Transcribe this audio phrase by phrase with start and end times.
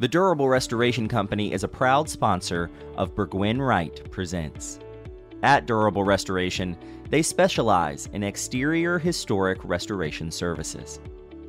[0.00, 4.78] The Durable Restoration Company is a proud sponsor of Burgwin Wright Presents.
[5.42, 6.76] At Durable Restoration,
[7.10, 11.00] they specialize in exterior historic restoration services.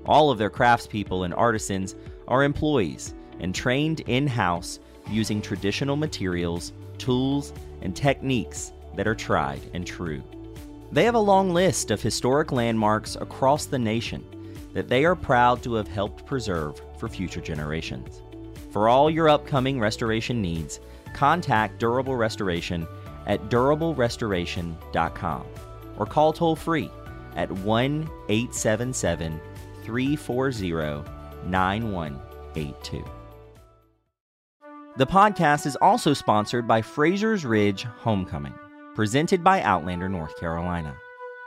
[0.07, 1.95] All of their craftspeople and artisans
[2.27, 4.79] are employees and trained in house
[5.11, 7.53] using traditional materials, tools,
[7.83, 10.23] and techniques that are tried and true.
[10.91, 14.25] They have a long list of historic landmarks across the nation
[14.73, 18.23] that they are proud to have helped preserve for future generations.
[18.79, 20.79] For all your upcoming restoration needs,
[21.13, 22.87] contact Durable Restoration
[23.25, 25.45] at durablerestoration.com
[25.97, 26.89] or call toll free
[27.35, 29.41] at 1 877
[29.83, 31.03] 340
[31.45, 33.03] 9182.
[34.95, 38.55] The podcast is also sponsored by Fraser's Ridge Homecoming,
[38.95, 40.95] presented by Outlander North Carolina.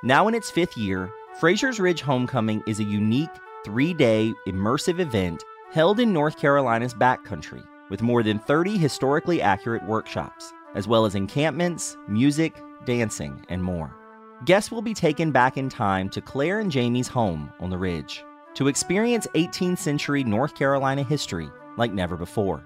[0.05, 3.31] Now in its fifth year, Fraser's Ridge Homecoming is a unique
[3.65, 9.83] three day immersive event held in North Carolina's backcountry with more than 30 historically accurate
[9.85, 13.97] workshops, as well as encampments, music, dancing, and more.
[14.45, 18.23] Guests will be taken back in time to Claire and Jamie's home on the ridge
[18.55, 22.63] to experience 18th century North Carolina history like never before,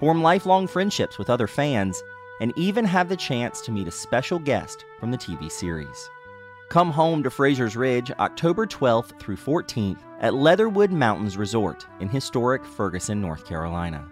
[0.00, 2.02] form lifelong friendships with other fans,
[2.40, 6.10] and even have the chance to meet a special guest from the TV series.
[6.68, 12.62] Come home to Fraser's Ridge October 12th through 14th at Leatherwood Mountains Resort in historic
[12.62, 14.06] Ferguson, North Carolina.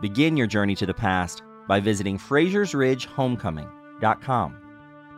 [0.00, 4.56] Begin your journey to the past by visiting Fraser'sRidgeHomecoming.com.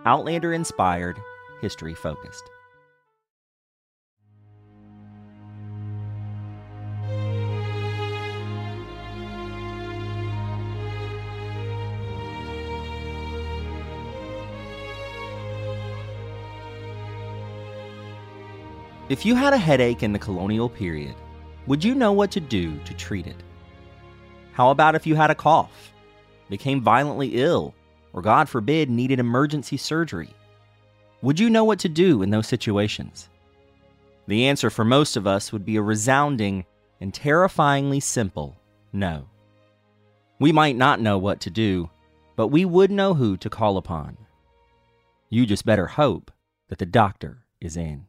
[0.04, 1.18] Outlander inspired,
[1.62, 2.50] history focused.
[19.12, 21.14] If you had a headache in the colonial period,
[21.66, 23.36] would you know what to do to treat it?
[24.52, 25.92] How about if you had a cough,
[26.48, 27.74] became violently ill,
[28.14, 30.30] or God forbid, needed emergency surgery?
[31.20, 33.28] Would you know what to do in those situations?
[34.28, 36.64] The answer for most of us would be a resounding
[36.98, 38.56] and terrifyingly simple
[38.94, 39.28] no.
[40.38, 41.90] We might not know what to do,
[42.34, 44.16] but we would know who to call upon.
[45.28, 46.30] You just better hope
[46.68, 48.06] that the doctor is in.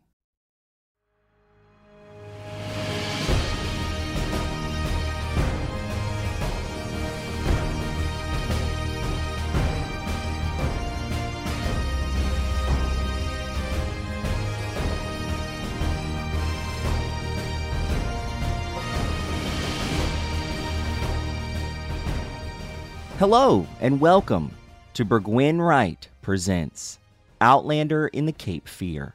[23.20, 24.52] Hello, and welcome
[24.96, 26.98] to Burgwin Wright Presents
[27.40, 29.14] Outlander in the Cape Fear,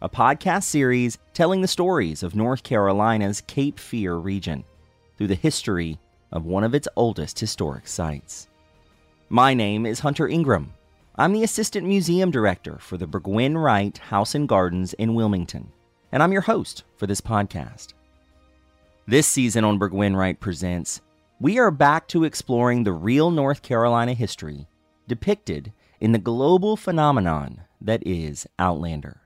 [0.00, 4.64] a podcast series telling the stories of North Carolina's Cape Fear region
[5.18, 5.98] through the history
[6.32, 8.48] of one of its oldest historic sites.
[9.28, 10.72] My name is Hunter Ingram.
[11.16, 15.70] I'm the Assistant Museum Director for the Burgwin Wright House and Gardens in Wilmington,
[16.12, 17.92] and I'm your host for this podcast.
[19.06, 21.02] This season on Burgwin Wright Presents,
[21.40, 24.66] we are back to exploring the real North Carolina history
[25.06, 29.20] depicted in the global phenomenon that is Outlander.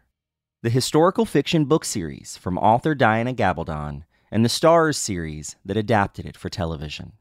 [0.62, 6.26] The historical fiction book series from author Diana Gabaldon and the Starz series that adapted
[6.26, 7.12] it for television.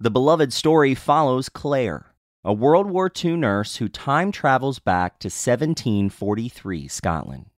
[0.00, 5.26] The beloved story follows Claire, a World War II nurse who time travels back to
[5.26, 7.50] 1743 Scotland,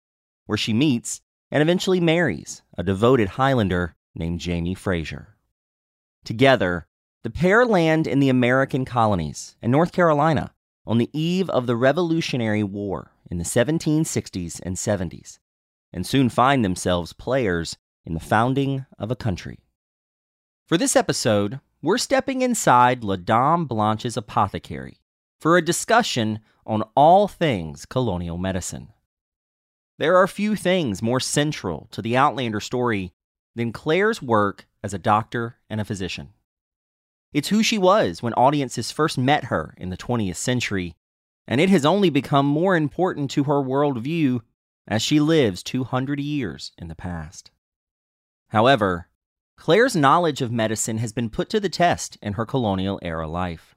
[0.47, 5.36] where she meets and eventually marries a devoted Highlander named Jamie Fraser.
[6.27, 6.89] Together,
[7.23, 10.53] the pair land in the American colonies and North Carolina
[10.85, 15.39] on the eve of the Revolutionary War in the 1760s and 70s,
[15.93, 19.61] and soon find themselves players in the founding of a country.
[20.67, 24.99] For this episode, we're stepping inside La Dame Blanche's apothecary
[25.41, 28.89] for a discussion on all things colonial medicine.
[29.97, 33.13] There are few things more central to the Outlander story
[33.55, 36.29] than Claire's work as a doctor and a physician.
[37.33, 40.95] It's who she was when audiences first met her in the 20th century,
[41.49, 44.43] and it has only become more important to her worldview
[44.87, 47.51] as she lives 200 years in the past.
[48.51, 49.09] However,
[49.57, 53.75] Claire's knowledge of medicine has been put to the test in her colonial era life,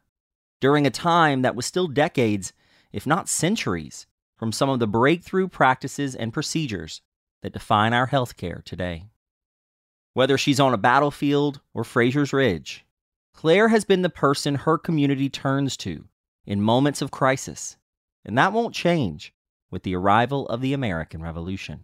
[0.61, 2.53] during a time that was still decades,
[2.91, 4.05] if not centuries,
[4.37, 7.01] from some of the breakthrough practices and procedures
[7.41, 9.05] that define our healthcare today.
[10.19, 12.85] Whether she's on a battlefield or Fraser's Ridge,
[13.33, 16.09] Claire has been the person her community turns to
[16.45, 17.77] in moments of crisis,
[18.25, 19.33] and that won't change
[19.71, 21.83] with the arrival of the American Revolution.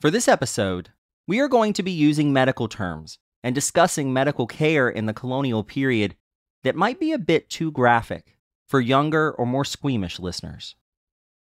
[0.00, 0.90] For this episode,
[1.26, 5.64] we are going to be using medical terms and discussing medical care in the colonial
[5.64, 6.14] period
[6.62, 8.38] that might be a bit too graphic
[8.68, 10.76] for younger or more squeamish listeners.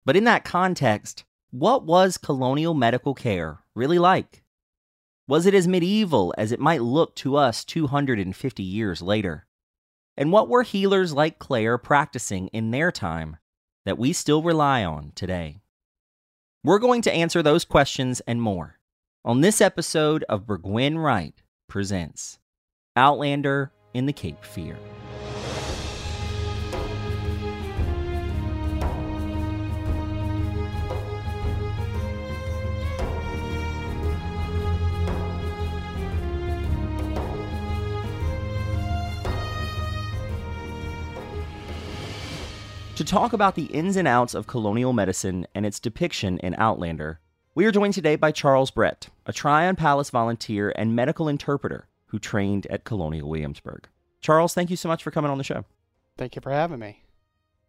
[0.06, 4.44] But in that context, what was colonial medical care really like?
[5.28, 9.46] Was it as medieval as it might look to us 250 years later?
[10.16, 13.36] And what were healers like Claire practicing in their time
[13.84, 15.60] that we still rely on today?
[16.64, 18.78] We're going to answer those questions and more
[19.22, 21.34] on this episode of Burgwin Wright
[21.68, 22.38] presents
[22.96, 24.78] Outlander in the Cape Fear.
[42.98, 47.20] To talk about the ins and outs of colonial medicine and its depiction in Outlander,
[47.54, 52.18] we are joined today by Charles Brett, a Tryon Palace volunteer and medical interpreter who
[52.18, 53.86] trained at Colonial Williamsburg.
[54.20, 55.64] Charles, thank you so much for coming on the show.
[56.16, 57.04] Thank you for having me.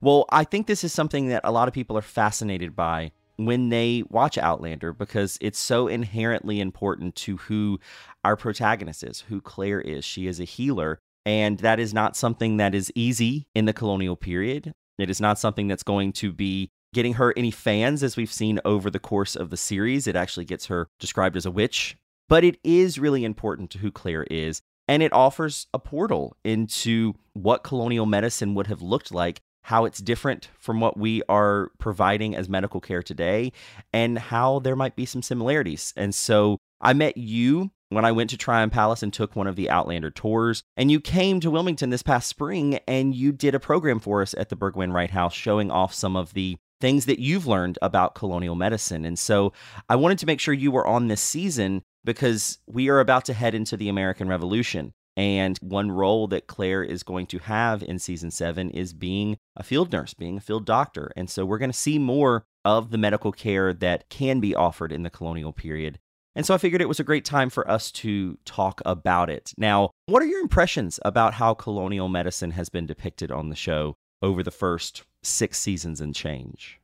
[0.01, 3.69] Well, I think this is something that a lot of people are fascinated by when
[3.69, 7.79] they watch Outlander because it's so inherently important to who
[8.25, 10.03] our protagonist is, who Claire is.
[10.03, 14.15] She is a healer, and that is not something that is easy in the colonial
[14.15, 14.73] period.
[15.01, 18.59] It is not something that's going to be getting her any fans, as we've seen
[18.65, 20.07] over the course of the series.
[20.07, 21.97] It actually gets her described as a witch.
[22.27, 27.13] But it is really important to who Claire is, and it offers a portal into
[27.33, 32.35] what colonial medicine would have looked like, how it's different from what we are providing
[32.35, 33.51] as medical care today,
[33.93, 35.93] and how there might be some similarities.
[35.95, 39.55] And so I met you when I went to Tryon Palace and took one of
[39.55, 40.63] the Outlander tours.
[40.77, 44.35] And you came to Wilmington this past spring and you did a program for us
[44.37, 48.15] at the Burgwin Wright House showing off some of the things that you've learned about
[48.15, 49.03] colonial medicine.
[49.05, 49.51] And so
[49.89, 53.33] I wanted to make sure you were on this season because we are about to
[53.33, 54.93] head into the American Revolution.
[55.17, 59.63] And one role that Claire is going to have in season seven is being a
[59.63, 61.11] field nurse, being a field doctor.
[61.17, 64.93] And so we're going to see more of the medical care that can be offered
[64.93, 65.99] in the colonial period.
[66.35, 69.53] And so I figured it was a great time for us to talk about it.
[69.57, 73.95] Now, what are your impressions about how colonial medicine has been depicted on the show
[74.21, 76.79] over the first six seasons and change?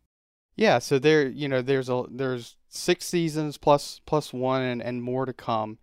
[0.55, 5.03] Yeah, so there, you know, there's a there's six seasons plus plus one and, and
[5.03, 5.79] more to come.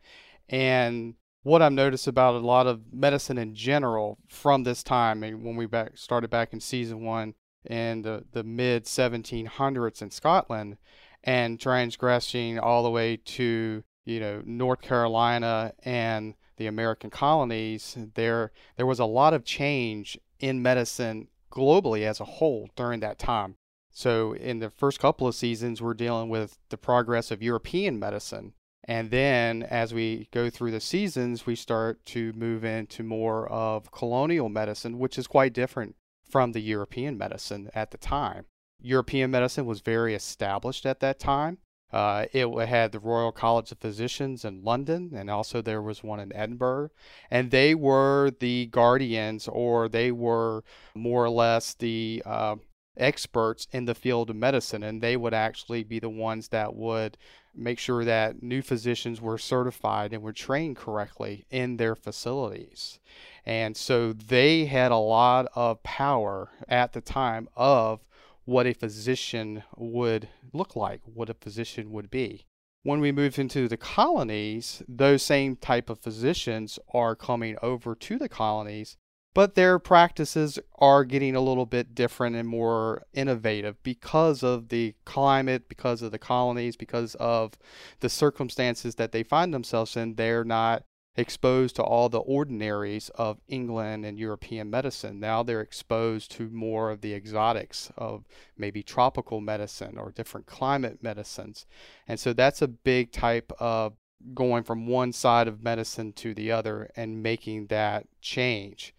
[0.49, 5.43] And what I've noticed about a lot of medicine in general from this time, and
[5.43, 10.79] when we back started back in season one in the, the mid 1700s in Scotland,
[11.25, 18.53] and transgressing all the way to you know North Carolina and the American colonies, there
[18.77, 23.57] there was a lot of change in medicine globally as a whole during that time.
[23.91, 28.55] So in the first couple of seasons, we're dealing with the progress of European medicine.
[28.85, 33.93] And then as we go through the seasons, we start to move into more of
[33.93, 35.95] colonial medicine, which is quite different
[36.29, 38.47] from the European medicine at the time.
[38.83, 41.59] European medicine was very established at that time.
[41.93, 46.21] Uh, it had the Royal College of Physicians in London, and also there was one
[46.21, 46.89] in Edinburgh.
[47.31, 50.65] And they were the guardians, or they were
[50.95, 52.57] more or less the uh,
[52.97, 54.83] experts in the field of medicine.
[54.83, 57.19] And they would actually be the ones that would
[57.55, 63.01] make sure that new physicians were certified and were trained correctly in their facilities.
[63.45, 68.01] And so they had a lot of power at the time of
[68.45, 72.47] what a physician would look like, what a physician would be.
[72.85, 78.19] When we move into the colonies, those same type of physicians are coming over to
[78.19, 78.97] the colonies,
[79.35, 84.95] but their practices are getting a little bit different and more innovative because of the
[85.05, 87.53] climate, because of the colonies, because of
[88.01, 90.17] the circumstances that they find themselves in.
[90.17, 90.85] They're not
[91.17, 95.21] exposed to all the ordinaries of England and European medicine.
[95.21, 98.25] Now they're exposed to more of the exotics of
[98.57, 101.67] maybe tropical medicine or different climate medicines.
[102.09, 103.95] And so that's a big type of
[104.35, 108.95] going from one side of medicine to the other and making that change.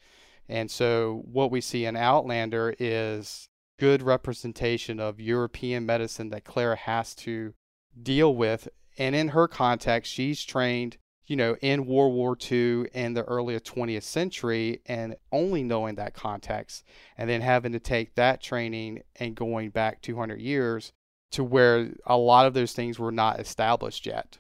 [0.48, 3.48] And so what we see in Outlander is
[3.79, 7.53] good representation of European medicine that Clara has to
[8.01, 8.67] deal with.
[8.98, 13.60] And in her context, she's trained you know, in World War II and the early
[13.60, 16.84] 20th century, and only knowing that context,
[17.18, 20.92] and then having to take that training and going back 200 years
[21.32, 24.38] to where a lot of those things were not established yet.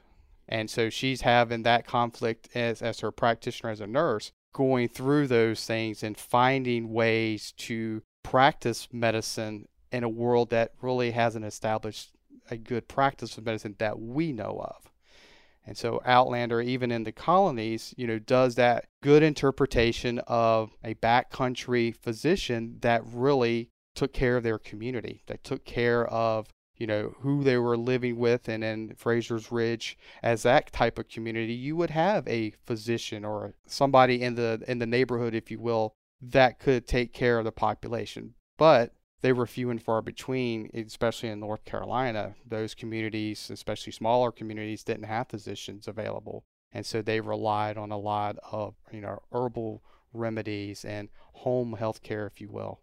[0.47, 5.27] And so she's having that conflict as, as her practitioner, as a nurse, going through
[5.27, 12.11] those things and finding ways to practice medicine in a world that really hasn't established
[12.51, 14.91] a good practice of medicine that we know of.
[15.65, 20.95] And so Outlander, even in the colonies, you know, does that good interpretation of a
[20.95, 27.13] backcountry physician that really took care of their community, that took care of you know
[27.19, 29.97] who they were living with and in Fraser's Ridge.
[30.21, 34.79] As that type of community you would have a physician or somebody in the in
[34.79, 38.33] the neighborhood if you will that could take care of the population.
[38.57, 38.93] But
[39.23, 42.35] they were few and far between, especially in North Carolina.
[42.45, 46.43] Those communities, especially smaller communities, didn't have physicians available.
[46.73, 52.03] And so they relied on a lot of, you know, herbal remedies and home health
[52.03, 52.81] care, if you will.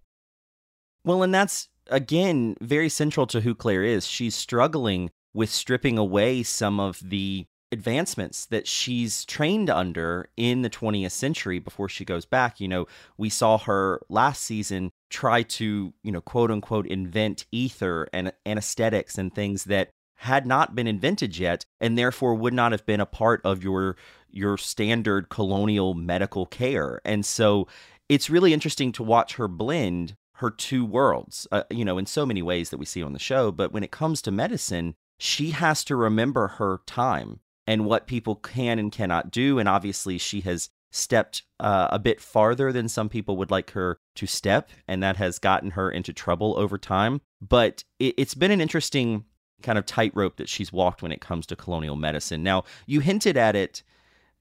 [1.04, 4.06] Well, and that's, again, very central to who Claire is.
[4.06, 10.70] She's struggling with stripping away some of the advancements that she's trained under in the
[10.70, 12.60] 20th century before she goes back.
[12.60, 12.86] You know,
[13.18, 19.18] we saw her last season try to, you know, quote unquote, invent ether and anesthetics
[19.18, 23.06] and things that had not been invented yet and therefore would not have been a
[23.06, 23.96] part of your
[24.30, 27.00] your standard colonial medical care.
[27.04, 27.66] And so
[28.08, 32.24] it's really interesting to watch her blend her two worlds, uh, you know, in so
[32.24, 35.50] many ways that we see on the show, but when it comes to medicine, she
[35.50, 40.40] has to remember her time and what people can and cannot do and obviously she
[40.40, 45.02] has stepped uh, a bit farther than some people would like her to step, and
[45.02, 47.20] that has gotten her into trouble over time.
[47.40, 49.24] But it, it's been an interesting
[49.62, 52.42] kind of tightrope that she's walked when it comes to colonial medicine.
[52.42, 53.82] Now, you hinted at it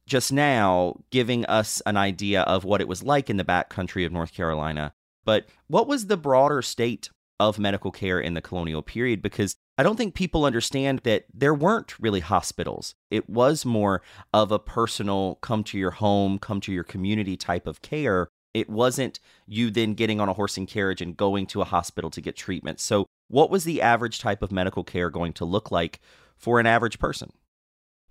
[0.06, 4.12] just now, giving us an idea of what it was like in the backcountry of
[4.12, 4.92] North Carolina.
[5.24, 9.22] But what was the broader state of medical care in the colonial period?
[9.22, 12.96] Because I don't think people understand that there weren't really hospitals.
[13.10, 14.02] It was more
[14.34, 18.28] of a personal come to your home, come to your community type of care.
[18.54, 22.10] It wasn't you then getting on a horse and carriage and going to a hospital
[22.10, 22.80] to get treatment.
[22.80, 26.00] So, what was the average type of medical care going to look like
[26.36, 27.32] for an average person?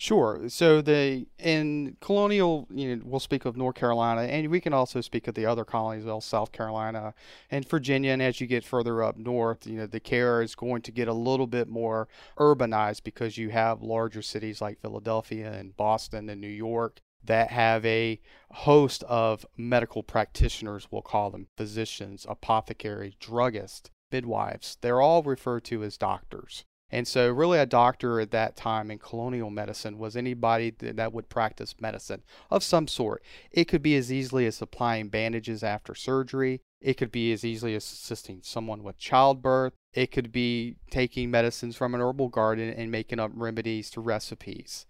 [0.01, 0.49] Sure.
[0.49, 5.01] So the in colonial, you know, we'll speak of North Carolina, and we can also
[5.01, 7.15] speak of the other colonies, well, South Carolina
[7.51, 8.13] and Virginia.
[8.13, 11.09] And as you get further up north, you know, the care is going to get
[11.09, 12.07] a little bit more
[12.39, 17.85] urbanized because you have larger cities like Philadelphia and Boston and New York that have
[17.85, 18.21] a
[18.53, 20.87] host of medical practitioners.
[20.93, 24.79] We'll call them physicians, apothecaries, druggists, midwives.
[24.81, 26.65] They're all referred to as doctors.
[26.91, 31.29] And so, really, a doctor at that time in colonial medicine was anybody that would
[31.29, 33.23] practice medicine of some sort.
[33.51, 37.75] It could be as easily as applying bandages after surgery, it could be as easily
[37.75, 42.91] as assisting someone with childbirth, it could be taking medicines from an herbal garden and
[42.91, 44.87] making up remedies to recipes.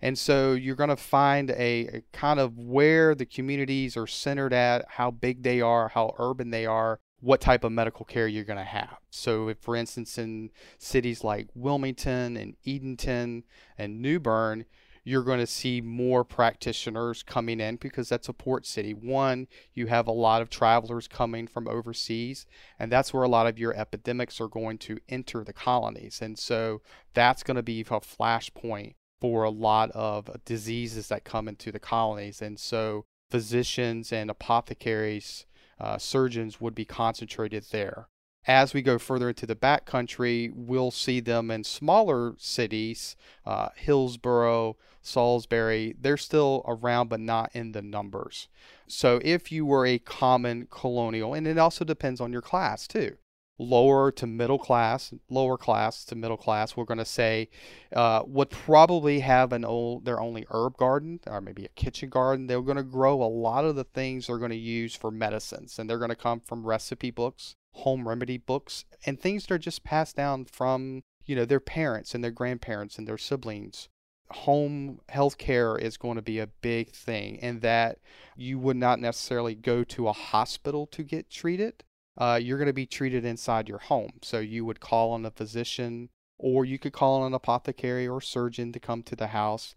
[0.00, 4.54] And so, you're going to find a, a kind of where the communities are centered
[4.54, 8.44] at, how big they are, how urban they are, what type of medical care you're
[8.44, 8.98] going to have.
[9.08, 13.44] So, if, for instance, in cities like Wilmington and Edenton
[13.78, 14.66] and New Bern,
[15.04, 18.92] you're going to see more practitioners coming in because that's a port city.
[18.92, 22.44] One, you have a lot of travelers coming from overseas,
[22.78, 26.20] and that's where a lot of your epidemics are going to enter the colonies.
[26.20, 26.82] And so
[27.14, 31.78] that's going to be a flashpoint for a lot of diseases that come into the
[31.78, 32.42] colonies.
[32.42, 35.46] And so physicians and apothecaries
[35.80, 38.08] uh, surgeons would be concentrated there.
[38.44, 43.14] As we go further into the backcountry, we'll see them in smaller cities,
[43.46, 45.94] uh, Hillsborough, Salisbury.
[46.00, 48.48] They're still around, but not in the numbers.
[48.88, 53.16] So, if you were a common colonial, and it also depends on your class too
[53.58, 57.48] lower to middle class, lower class to middle class, we're going to say,
[57.94, 62.46] uh, would probably have an old, their only herb garden or maybe a kitchen garden.
[62.46, 65.78] They're going to grow a lot of the things they're going to use for medicines,
[65.78, 69.58] and they're going to come from recipe books, home remedy books, and things that are
[69.58, 73.88] just passed down from you know their parents and their grandparents and their siblings.
[74.30, 77.98] Home health care is going to be a big thing, and that
[78.34, 81.84] you would not necessarily go to a hospital to get treated
[82.18, 84.12] uh, you're going to be treated inside your home.
[84.22, 88.20] So you would call on a physician, or you could call on an apothecary or
[88.20, 89.74] surgeon to come to the house.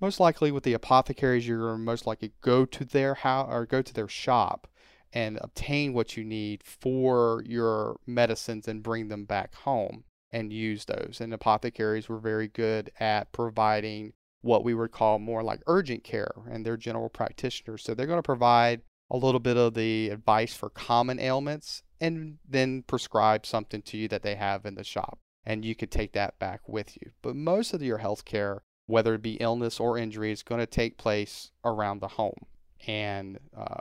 [0.00, 3.92] Most likely, with the apothecaries, you're most likely go to their house or go to
[3.92, 4.68] their shop
[5.12, 10.84] and obtain what you need for your medicines and bring them back home and use
[10.84, 11.18] those.
[11.20, 16.32] And apothecaries were very good at providing what we would call more like urgent care,
[16.48, 17.82] and they're general practitioners.
[17.82, 22.38] So they're going to provide a little bit of the advice for common ailments and
[22.48, 25.18] then prescribe something to you that they have in the shop.
[25.44, 27.12] And you could take that back with you.
[27.22, 30.66] But most of your health care, whether it be illness or injury, is going to
[30.66, 32.46] take place around the home.
[32.86, 33.80] And uh,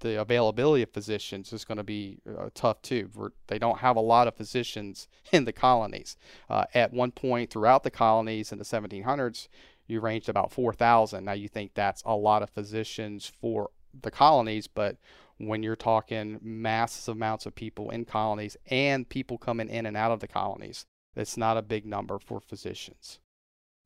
[0.00, 3.10] the availability of physicians is going to be uh, tough too.
[3.46, 6.16] they don't have a lot of physicians in the colonies.
[6.48, 9.48] Uh, at one point throughout the colonies in the 1700s,
[9.86, 11.24] you ranged about 4,000.
[11.24, 13.70] Now you think that's a lot of physicians for
[14.00, 14.96] the colonies, but
[15.38, 20.12] when you're talking massive amounts of people in colonies and people coming in and out
[20.12, 23.18] of the colonies, it's not a big number for physicians.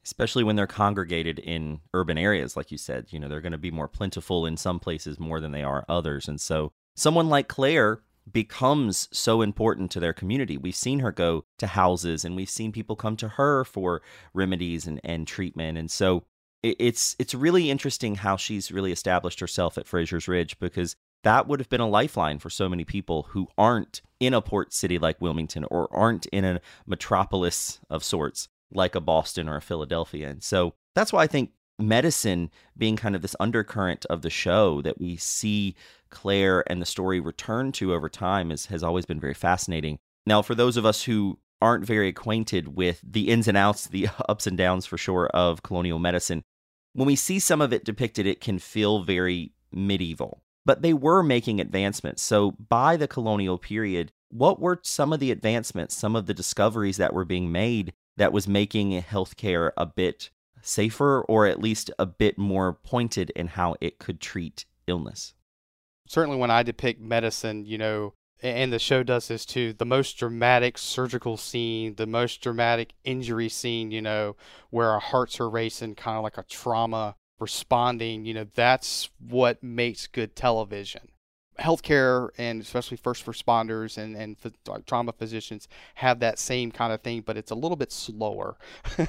[0.04, 3.58] Especially when they're congregated in urban areas, like you said, you know, they're going to
[3.58, 6.28] be more plentiful in some places more than they are others.
[6.28, 10.56] And so someone like Claire becomes so important to their community.
[10.56, 14.02] We've seen her go to houses and we've seen people come to her for
[14.34, 15.78] remedies and, and treatment.
[15.78, 16.24] And so
[16.62, 21.60] it's it's really interesting how she's really established herself at Fraser's Ridge because that would
[21.60, 25.20] have been a lifeline for so many people who aren't in a port city like
[25.20, 30.28] Wilmington or aren't in a metropolis of sorts like a Boston or a Philadelphia.
[30.28, 34.80] And so that's why I think medicine being kind of this undercurrent of the show
[34.82, 35.74] that we see
[36.10, 39.98] Claire and the story return to over time is, has always been very fascinating.
[40.26, 44.08] Now, for those of us who aren't very acquainted with the ins and outs, the
[44.28, 46.42] ups and downs for sure of colonial medicine,
[46.92, 50.42] when we see some of it depicted, it can feel very medieval.
[50.64, 52.22] But they were making advancements.
[52.22, 56.96] So by the colonial period, what were some of the advancements, some of the discoveries
[56.96, 60.30] that were being made that was making healthcare a bit
[60.62, 65.34] safer or at least a bit more pointed in how it could treat illness?
[66.08, 70.18] Certainly, when I depict medicine, you know, and the show does this too the most
[70.18, 74.36] dramatic surgical scene the most dramatic injury scene you know
[74.70, 79.62] where our hearts are racing kind of like a trauma responding you know that's what
[79.62, 81.02] makes good television.
[81.58, 84.36] Healthcare and especially first responders and, and
[84.86, 88.56] trauma physicians have that same kind of thing but it's a little bit slower.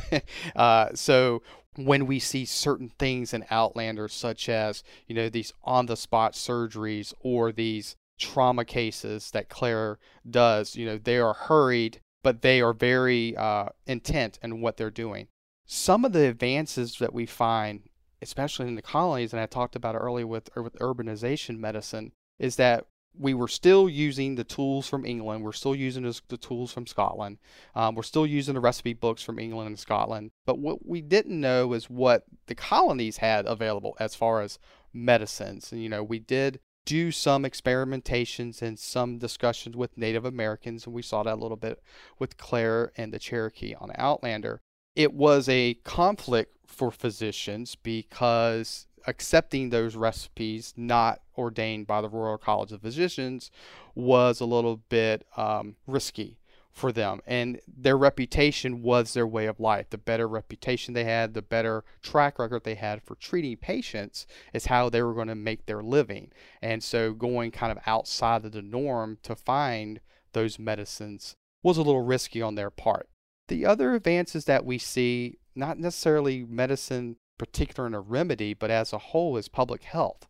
[0.56, 1.44] Uh, so
[1.76, 6.34] when we see certain things in outlander such as you know these on the spot
[6.34, 12.62] surgeries or these trauma cases that Claire does, you know, they are hurried, but they
[12.62, 15.28] are very uh, intent in what they're doing.
[15.66, 17.84] Some of the advances that we find,
[18.22, 22.86] especially in the colonies, and I talked about earlier with, with urbanization medicine, is that
[23.20, 25.44] we were still using the tools from England.
[25.44, 27.40] We're still using the tools from Scotland.
[27.76, 30.32] Um, we're still using the recipe books from England and Scotland.
[30.46, 34.60] But what we didn't know is what the colonies had available as far as
[34.94, 35.72] medicines.
[35.72, 40.96] And, you know, we did do some experimentations and some discussions with Native Americans, and
[40.96, 41.84] we saw that a little bit
[42.18, 44.62] with Claire and the Cherokee on Outlander.
[44.96, 52.38] It was a conflict for physicians because accepting those recipes not ordained by the Royal
[52.38, 53.52] College of Physicians
[53.94, 56.38] was a little bit um, risky
[56.78, 59.90] for them and their reputation was their way of life.
[59.90, 64.68] The better reputation they had the better track record they had for treating patients is
[64.68, 66.32] how they were going to make their living.
[66.62, 70.00] And so going kind of outside of the norm to find
[70.34, 73.10] those medicines was a little risky on their part.
[73.48, 78.94] The other advances that we see not necessarily medicine particular in a remedy but as
[78.94, 80.28] a whole is public health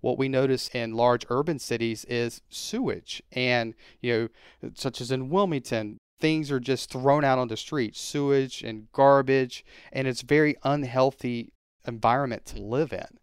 [0.00, 5.28] what we notice in large urban cities is sewage and you know such as in
[5.28, 10.56] wilmington things are just thrown out on the street sewage and garbage and it's very
[10.64, 11.52] unhealthy
[11.88, 13.18] environment to live in.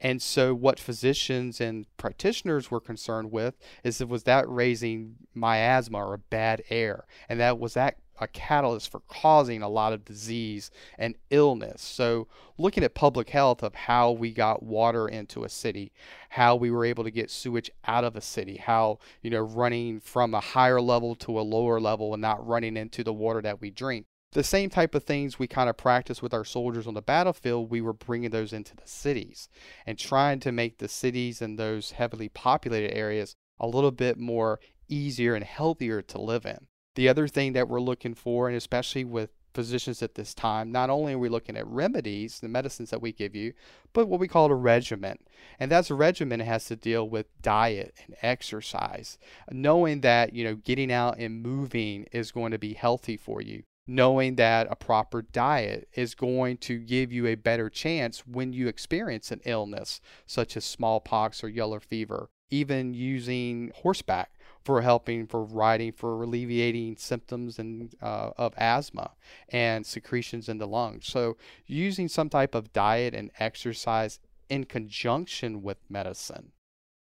[0.00, 5.98] And so what physicians and practitioners were concerned with is that was that raising miasma
[5.98, 10.70] or bad air and that was that a catalyst for causing a lot of disease
[10.98, 11.82] and illness.
[11.82, 15.92] So, looking at public health of how we got water into a city,
[16.30, 20.00] how we were able to get sewage out of a city, how, you know, running
[20.00, 23.60] from a higher level to a lower level and not running into the water that
[23.60, 24.06] we drink.
[24.32, 27.70] The same type of things we kind of practice with our soldiers on the battlefield,
[27.70, 29.48] we were bringing those into the cities
[29.86, 34.58] and trying to make the cities and those heavily populated areas a little bit more
[34.88, 36.66] easier and healthier to live in.
[36.94, 40.90] The other thing that we're looking for, and especially with physicians at this time, not
[40.90, 43.52] only are we looking at remedies, the medicines that we give you,
[43.92, 45.18] but what we call a regimen.
[45.58, 49.18] And that's a regimen has to deal with diet and exercise,
[49.50, 53.62] knowing that, you know, getting out and moving is going to be healthy for you.
[53.86, 58.66] Knowing that a proper diet is going to give you a better chance when you
[58.66, 62.30] experience an illness such as smallpox or yellow fever.
[62.50, 64.30] Even using horseback
[64.64, 69.10] for helping for riding for alleviating symptoms and uh, of asthma
[69.50, 71.06] and secretions in the lungs.
[71.06, 76.52] So using some type of diet and exercise in conjunction with medicine.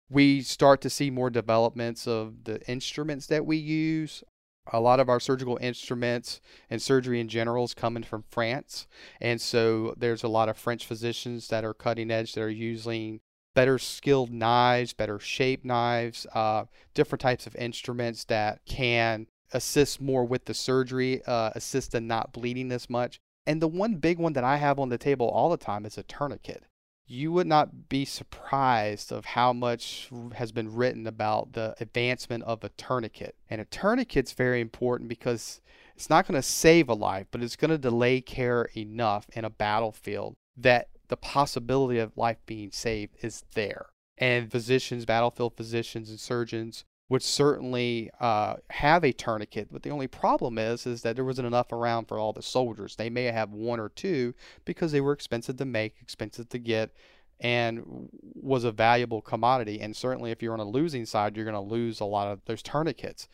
[0.09, 4.23] We start to see more developments of the instruments that we use.
[4.71, 8.87] A lot of our surgical instruments and surgery in general is coming from France.
[9.19, 13.21] And so there's a lot of French physicians that are cutting edge that are using
[13.53, 20.25] better skilled knives, better shaped knives, uh, different types of instruments that can assist more
[20.25, 23.19] with the surgery, uh, assist in not bleeding as much.
[23.45, 25.97] And the one big one that I have on the table all the time is
[25.97, 26.63] a tourniquet.
[27.05, 32.63] You would not be surprised of how much has been written about the advancement of
[32.63, 33.35] a tourniquet.
[33.49, 35.61] And a tourniquet's very important because
[35.95, 39.43] it's not going to save a life, but it's going to delay care enough in
[39.43, 43.85] a battlefield that the possibility of life being saved is there.
[44.17, 50.07] And physicians, battlefield physicians, and surgeons would certainly uh, have a tourniquet, but the only
[50.07, 52.95] problem is is that there wasn't enough around for all the soldiers.
[52.95, 54.33] They may have one or two
[54.65, 56.95] because they were expensive to make, expensive to get,
[57.39, 59.81] and was a valuable commodity.
[59.81, 62.43] And certainly, if you're on a losing side, you're going to lose a lot of
[62.45, 63.27] those tourniquets.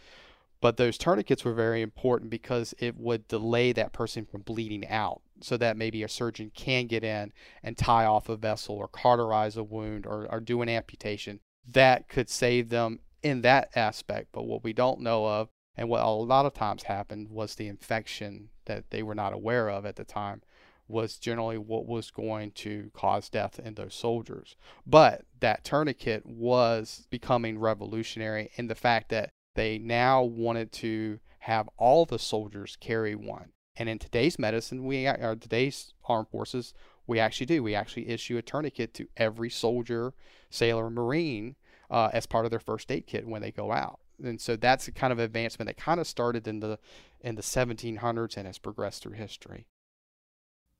[0.61, 5.21] But those tourniquets were very important because it would delay that person from bleeding out
[5.41, 7.31] so that maybe a surgeon can get in
[7.63, 11.39] and tie off a vessel or cauterize a wound or, or do an amputation.
[11.65, 14.29] That could save them in that aspect.
[14.33, 17.67] But what we don't know of and what a lot of times happened was the
[17.67, 20.41] infection that they were not aware of at the time
[20.89, 24.55] was generally what was going to cause death in those soldiers.
[24.85, 31.69] But that tourniquet was becoming revolutionary in the fact that they now wanted to have
[31.77, 33.51] all the soldiers carry one.
[33.75, 36.73] And in today's medicine, we or today's armed forces,
[37.07, 37.63] we actually do.
[37.63, 40.13] We actually issue a tourniquet to every soldier,
[40.49, 41.55] sailor, marine
[41.89, 43.99] uh, as part of their first aid kit when they go out.
[44.21, 46.77] And so that's a kind of advancement that kind of started in the
[47.21, 49.65] in the 1700s and has progressed through history.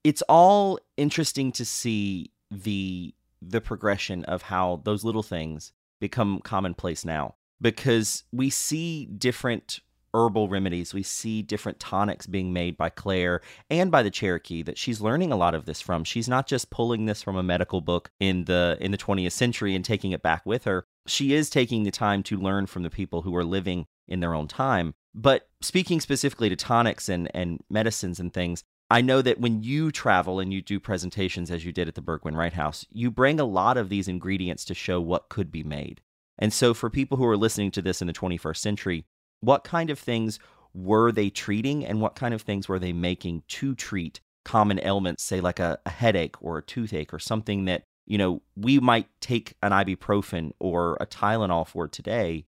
[0.04, 7.06] It's all interesting to see the the progression of how those little things become commonplace
[7.06, 9.80] now because we see different
[10.14, 10.94] herbal remedies.
[10.94, 15.32] We see different tonics being made by Claire and by the Cherokee that she's learning
[15.32, 16.04] a lot of this from.
[16.04, 19.76] She's not just pulling this from a medical book in the in the 20th century
[19.76, 20.86] and taking it back with her.
[21.08, 24.34] She is taking the time to learn from the people who are living in their
[24.34, 24.94] own time.
[25.14, 29.92] But speaking specifically to tonics and, and medicines and things, I know that when you
[29.92, 33.40] travel and you do presentations as you did at the Burgwin Wright House, you bring
[33.40, 36.02] a lot of these ingredients to show what could be made.
[36.40, 39.06] And so, for people who are listening to this in the 21st century,
[39.42, 40.40] what kind of things
[40.74, 45.24] were they treating and what kind of things were they making to treat common ailments,
[45.24, 49.08] say like a, a headache or a toothache or something that, you know, we might
[49.20, 52.46] take an ibuprofen or a Tylenol for today?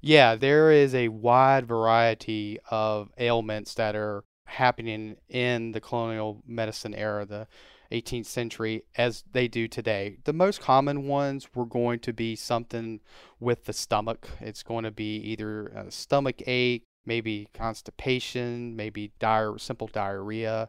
[0.00, 6.94] Yeah, there is a wide variety of ailments that are happening in the colonial medicine
[6.94, 7.24] era.
[7.24, 7.46] The
[7.92, 10.18] 18th century as they do today.
[10.24, 13.00] The most common ones were going to be something
[13.38, 14.28] with the stomach.
[14.40, 19.12] It's going to be either a stomach ache, maybe constipation, maybe
[19.58, 20.68] simple diarrhea,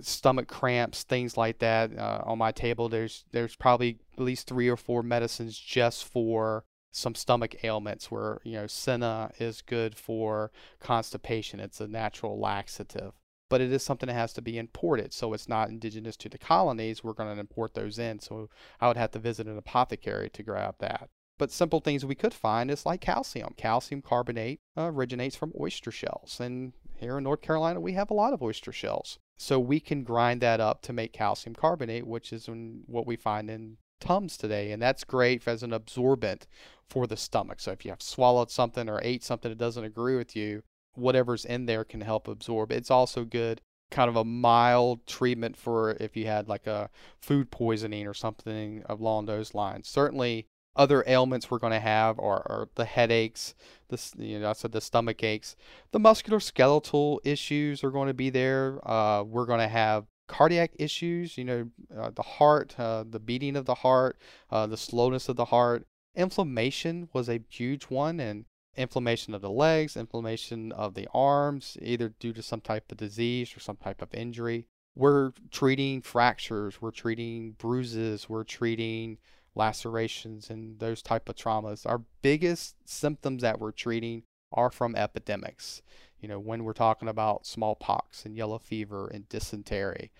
[0.00, 1.96] stomach cramps, things like that.
[1.96, 6.64] Uh, on my table, there's there's probably at least three or four medicines just for
[6.90, 8.10] some stomach ailments.
[8.10, 11.60] Where you know senna is good for constipation.
[11.60, 13.12] It's a natural laxative
[13.48, 15.12] but it is something that has to be imported.
[15.12, 17.02] So it's not indigenous to the colonies.
[17.02, 18.20] We're going to import those in.
[18.20, 18.48] So
[18.80, 21.08] I would have to visit an apothecary to grab that.
[21.38, 23.54] But simple things we could find is like calcium.
[23.56, 26.40] Calcium carbonate uh, originates from oyster shells.
[26.40, 29.18] And here in North Carolina, we have a lot of oyster shells.
[29.36, 32.48] So we can grind that up to make calcium carbonate, which is
[32.86, 34.70] what we find in Tums today.
[34.72, 36.46] And that's great as an absorbent
[36.88, 37.60] for the stomach.
[37.60, 40.62] So if you have swallowed something or ate something that doesn't agree with you,
[40.94, 42.72] whatever's in there can help absorb.
[42.72, 47.50] It's also good kind of a mild treatment for if you had like a food
[47.50, 49.88] poisoning or something along those lines.
[49.88, 50.46] Certainly
[50.76, 53.54] other ailments we're going to have are, are the headaches,
[53.88, 55.56] the you know I said the stomach aches,
[55.90, 58.78] the musculoskeletal issues are going to be there.
[58.88, 63.56] Uh, we're going to have cardiac issues, you know, uh, the heart, uh, the beating
[63.56, 64.18] of the heart,
[64.50, 65.86] uh, the slowness of the heart.
[66.14, 68.44] Inflammation was a huge one, and
[68.78, 73.54] inflammation of the legs, inflammation of the arms, either due to some type of disease
[73.56, 74.66] or some type of injury.
[74.94, 79.18] We're treating fractures, we're treating bruises, we're treating
[79.54, 81.84] lacerations and those type of traumas.
[81.84, 85.82] Our biggest symptoms that we're treating are from epidemics.
[86.20, 90.10] You know, when we're talking about smallpox and yellow fever and dysentery,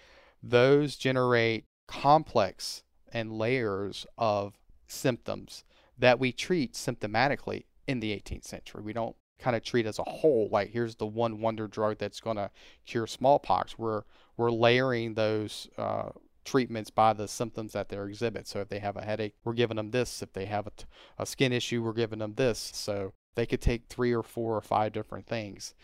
[0.43, 5.65] those generate complex and layers of symptoms
[5.97, 8.83] that we treat symptomatically in the 18th century.
[8.83, 12.21] We don't kind of treat as a whole like here's the one wonder drug that's
[12.21, 12.51] going to
[12.87, 13.79] cure smallpox.
[13.79, 14.03] We're
[14.37, 16.11] we're layering those uh,
[16.45, 18.47] treatments by the symptoms that they exhibit.
[18.47, 20.23] So if they have a headache, we're giving them this.
[20.23, 20.85] If they have a, t-
[21.19, 22.71] a skin issue, we're giving them this.
[22.75, 25.75] So they could take three or four or five different things.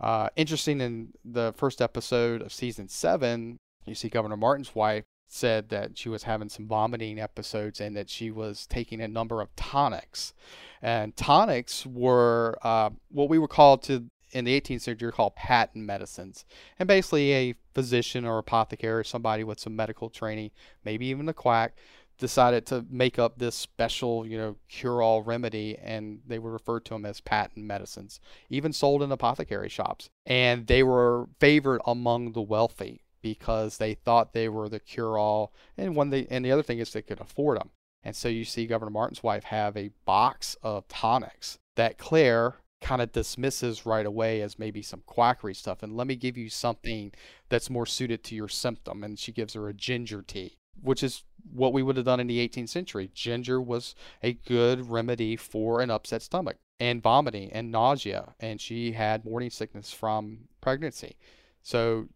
[0.00, 5.68] Uh, interesting in the first episode of season seven, you see Governor Martin's wife said
[5.70, 9.54] that she was having some vomiting episodes and that she was taking a number of
[9.56, 10.34] tonics.
[10.80, 15.84] And tonics were uh, what we were called to in the 18th century called patent
[15.84, 16.44] medicines.
[16.78, 20.50] And basically, a physician or apothecary or somebody with some medical training,
[20.84, 21.76] maybe even a quack,
[22.18, 26.94] decided to make up this special, you know, cure-all remedy, and they were referred to
[26.94, 30.08] them as patent medicines, even sold in apothecary shops.
[30.24, 35.96] And they were favored among the wealthy because they thought they were the cure-all, and
[35.96, 37.70] when they and the other thing is they could afford them.
[38.02, 43.02] And so you see Governor Martin's wife have a box of tonics that Claire kind
[43.02, 45.82] of dismisses right away as maybe some quackery stuff.
[45.82, 47.12] And let me give you something
[47.48, 49.02] that's more suited to your symptom.
[49.02, 52.28] And she gives her a ginger tea, which is what we would have done in
[52.28, 53.10] the 18th century.
[53.12, 58.34] Ginger was a good remedy for an upset stomach and vomiting and nausea.
[58.38, 61.16] And she had morning sickness from pregnancy.
[61.62, 62.06] So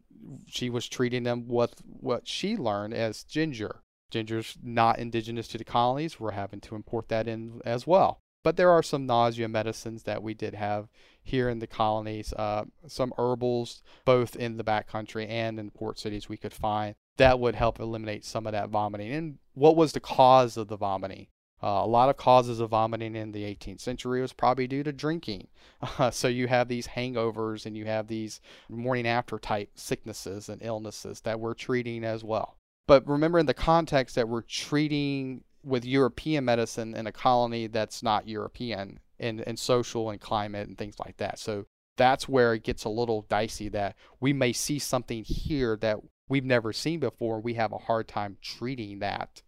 [0.46, 3.82] she was treating them with what she learned as ginger.
[4.10, 6.18] Ginger's not indigenous to the colonies.
[6.18, 8.20] We're having to import that in as well.
[8.42, 10.88] But there are some nausea medicines that we did have
[11.22, 16.28] here in the colonies, uh, some herbals, both in the backcountry and in port cities,
[16.28, 19.12] we could find that would help eliminate some of that vomiting.
[19.12, 21.26] And what was the cause of the vomiting?
[21.62, 24.92] Uh, a lot of causes of vomiting in the 18th century was probably due to
[24.92, 25.48] drinking.
[25.98, 30.60] Uh, so you have these hangovers and you have these morning after type sicknesses and
[30.62, 32.56] illnesses that we're treating as well.
[32.86, 38.02] But remember, in the context that we're treating with European medicine in a colony that's
[38.02, 41.38] not European and, in social and climate and things like that.
[41.38, 45.98] So that's where it gets a little dicey that we may see something here that
[46.28, 47.40] we've never seen before.
[47.40, 49.42] We have a hard time treating that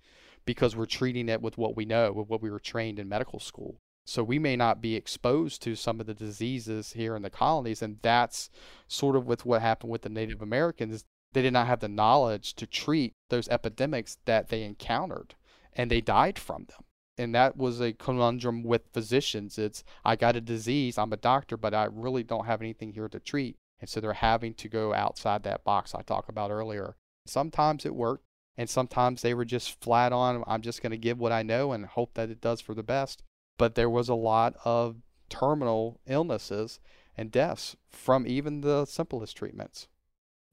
[0.45, 3.41] because we're treating it with what we know, with what we were trained in medical
[3.41, 3.77] school.
[4.05, 7.83] So we may not be exposed to some of the diseases here in the colonies.
[7.83, 8.51] And that's
[8.89, 11.05] sort of with what happened with the Native Americans.
[11.33, 15.35] They did not have the knowledge to treat those epidemics that they encountered
[15.73, 16.85] and they died from them.
[17.19, 19.59] And that was a conundrum with physicians.
[19.59, 23.09] It's, I got a disease, I'm a doctor, but I really don't have anything here
[23.09, 23.57] to treat.
[23.81, 26.97] And so they're having to go outside that box I talked about earlier.
[27.27, 28.25] Sometimes it worked,
[28.57, 31.73] and sometimes they were just flat on, I'm just going to give what I know
[31.73, 33.23] and hope that it does for the best.
[33.59, 34.97] But there was a lot of
[35.29, 36.81] terminal illnesses
[37.17, 39.89] and deaths from even the simplest treatments.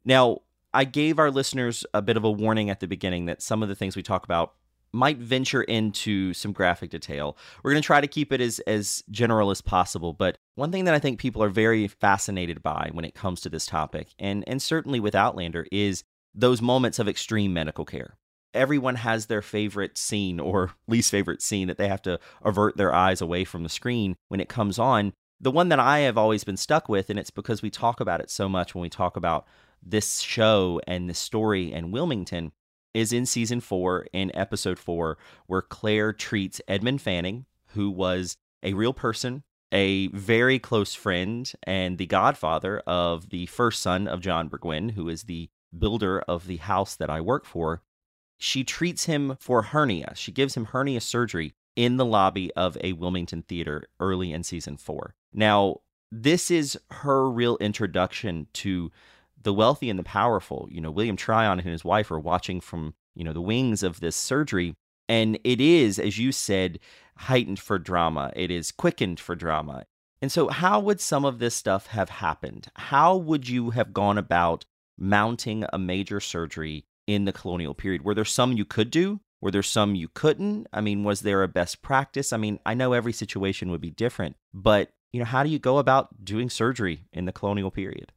[0.05, 0.39] Now,
[0.73, 3.69] I gave our listeners a bit of a warning at the beginning that some of
[3.69, 4.53] the things we talk about
[4.91, 7.37] might venture into some graphic detail.
[7.63, 10.85] We're going to try to keep it as as general as possible, but one thing
[10.85, 14.43] that I think people are very fascinated by when it comes to this topic and
[14.47, 18.17] and certainly with Outlander is those moments of extreme medical care.
[18.53, 22.93] Everyone has their favorite scene or least favorite scene that they have to avert their
[22.93, 25.13] eyes away from the screen when it comes on.
[25.41, 28.21] The one that I have always been stuck with and it's because we talk about
[28.21, 29.45] it so much when we talk about
[29.81, 32.51] this show and this story and Wilmington
[32.93, 38.73] is in season four, in episode four, where Claire treats Edmund Fanning, who was a
[38.73, 44.49] real person, a very close friend, and the godfather of the first son of John
[44.49, 47.81] Burgwin, who is the builder of the house that I work for.
[48.37, 50.13] She treats him for hernia.
[50.15, 54.77] She gives him hernia surgery in the lobby of a Wilmington theater early in season
[54.77, 55.15] four.
[55.33, 55.77] Now,
[56.11, 58.91] this is her real introduction to
[59.41, 62.93] the wealthy and the powerful, you know, William Tryon and his wife are watching from,
[63.15, 64.75] you know, the wings of this surgery.
[65.07, 66.79] And it is, as you said,
[67.17, 68.31] heightened for drama.
[68.35, 69.85] It is quickened for drama.
[70.21, 72.67] And so, how would some of this stuff have happened?
[72.75, 74.65] How would you have gone about
[74.99, 78.03] mounting a major surgery in the colonial period?
[78.03, 79.21] Were there some you could do?
[79.41, 80.67] Were there some you couldn't?
[80.73, 82.33] I mean, was there a best practice?
[82.33, 85.59] I mean, I know every situation would be different, but, you know, how do you
[85.59, 88.11] go about doing surgery in the colonial period?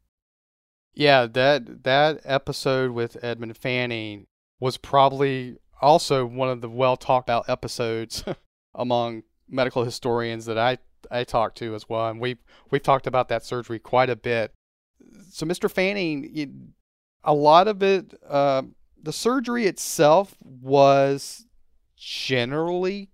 [0.95, 4.27] Yeah, that that episode with Edmund Fanning
[4.61, 8.25] was probably also one of the well talked about episodes
[8.75, 10.79] among medical historians that I
[11.11, 12.37] I talked to as well, and we
[12.71, 14.53] we've talked about that surgery quite a bit.
[15.31, 15.71] So, Mr.
[15.71, 16.73] Fanning,
[17.25, 18.62] a lot of it, uh,
[19.03, 21.47] the surgery itself was
[21.97, 23.11] generally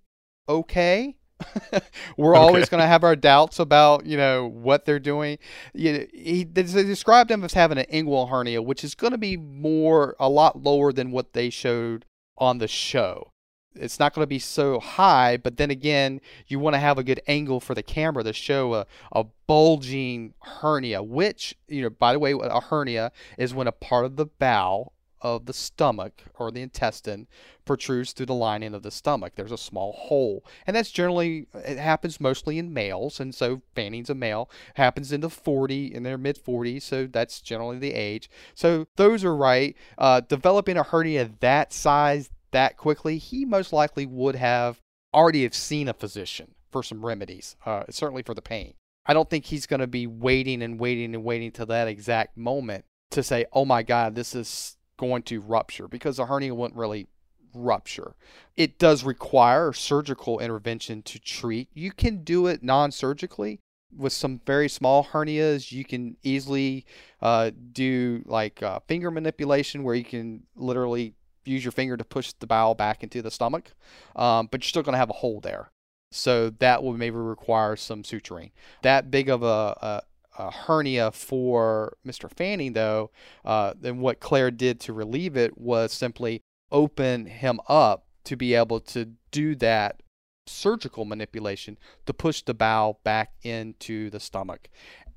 [0.47, 1.15] okay.
[2.17, 2.41] We're okay.
[2.41, 5.37] always going to have our doubts about, you know, what they're doing.
[5.73, 9.17] You know, he they described him as having an inguinal hernia, which is going to
[9.17, 12.05] be more a lot lower than what they showed
[12.37, 13.31] on the show.
[13.75, 17.03] It's not going to be so high, but then again, you want to have a
[17.03, 22.13] good angle for the camera to show a, a bulging hernia, which, you know, by
[22.13, 26.51] the way, a hernia is when a part of the bowel of the stomach or
[26.51, 27.27] the intestine
[27.65, 29.33] protrudes through the lining of the stomach.
[29.35, 30.43] There's a small hole.
[30.65, 33.19] And that's generally, it happens mostly in males.
[33.19, 36.83] And so Fanning's a male, happens in the 40, in their mid 40s.
[36.83, 38.29] So that's generally the age.
[38.55, 39.75] So those are right.
[39.97, 44.81] Uh, developing a hernia that size that quickly, he most likely would have
[45.13, 48.73] already have seen a physician for some remedies, uh, certainly for the pain.
[49.05, 52.37] I don't think he's going to be waiting and waiting and waiting till that exact
[52.37, 56.77] moment to say, oh my God, this is going to rupture because the hernia wouldn't
[56.77, 57.07] really
[57.55, 58.15] rupture.
[58.55, 61.69] It does require surgical intervention to treat.
[61.73, 63.59] You can do it non surgically
[63.95, 65.71] with some very small hernias.
[65.71, 66.85] You can easily
[67.21, 72.33] uh, do like uh, finger manipulation where you can literally use your finger to push
[72.33, 73.71] the bowel back into the stomach,
[74.15, 75.71] um, but you're still going to have a hole there.
[76.11, 78.51] So that will maybe require some suturing.
[78.81, 80.01] That big of a, a,
[80.37, 82.31] a hernia for Mr.
[82.31, 83.11] Fanning, though,
[83.45, 88.53] uh, and what Claire did to relieve it was simply open him up to be
[88.53, 90.01] able to do that
[90.47, 94.67] surgical manipulation to push the bowel back into the stomach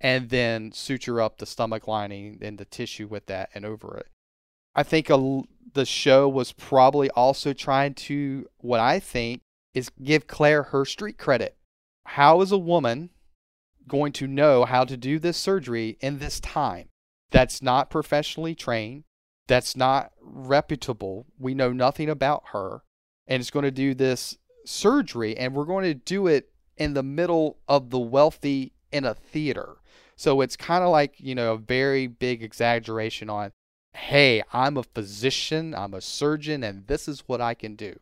[0.01, 4.09] and then suture up the stomach lining and the tissue with that and over it.
[4.75, 5.43] I think a,
[5.75, 9.43] the show was probably also trying to, what I think,
[9.75, 11.57] is give Claire her street credit.
[12.05, 13.11] How is a woman
[13.89, 16.89] going to know how to do this surgery in this time?
[17.31, 19.05] That's not professionally trained.
[19.49, 21.27] That's not reputable.
[21.39, 22.83] We know nothing about her.
[23.27, 27.03] And it's going to do this surgery, and we're going to do it in the
[27.03, 29.77] middle of the wealthy in a theater.
[30.17, 33.53] So it's kind of like, you know, a very big exaggeration on,
[33.95, 37.99] hey, I'm a physician, I'm a surgeon, and this is what I can do.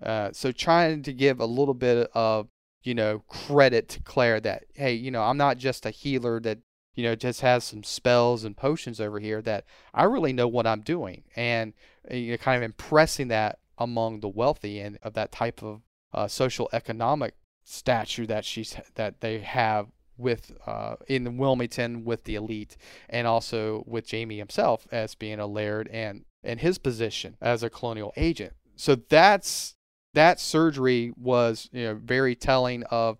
[0.00, 2.48] Uh, so trying to give a little bit of
[2.82, 6.58] you know credit to Claire that hey you know I'm not just a healer that
[6.94, 10.66] you know just has some spells and potions over here that I really know what
[10.66, 11.74] I'm doing and
[12.10, 15.82] uh, you know kind of impressing that among the wealthy and of that type of
[16.14, 19.88] uh, social economic stature that she's that they have
[20.20, 22.76] with uh, in Wilmington with the elite
[23.08, 27.70] and also with Jamie himself as being a laird and and his position as a
[27.70, 28.52] colonial agent.
[28.76, 29.76] So that's
[30.14, 33.18] that surgery was you know, very telling of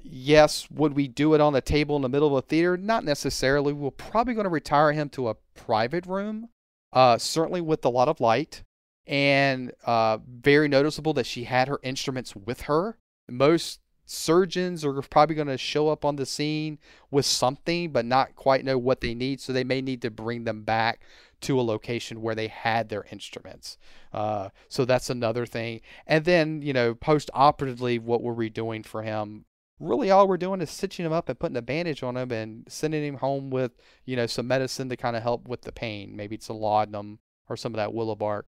[0.00, 2.76] yes, would we do it on the table in the middle of a theater?
[2.76, 3.72] Not necessarily.
[3.72, 6.48] We're probably going to retire him to a private room,
[6.92, 8.62] uh, certainly with a lot of light.
[9.06, 12.98] And uh, very noticeable that she had her instruments with her.
[13.28, 16.78] Most surgeons are probably going to show up on the scene
[17.10, 19.40] with something, but not quite know what they need.
[19.40, 21.00] So they may need to bring them back
[21.42, 23.76] to a location where they had their instruments.
[24.12, 25.82] Uh, so that's another thing.
[26.06, 29.44] And then, you know, post operatively, what were we doing for him?
[29.78, 32.64] Really, all we're doing is stitching him up and putting a bandage on him and
[32.66, 33.72] sending him home with,
[34.06, 36.16] you know, some medicine to kind of help with the pain.
[36.16, 38.46] Maybe it's a laudanum or some of that willow bark.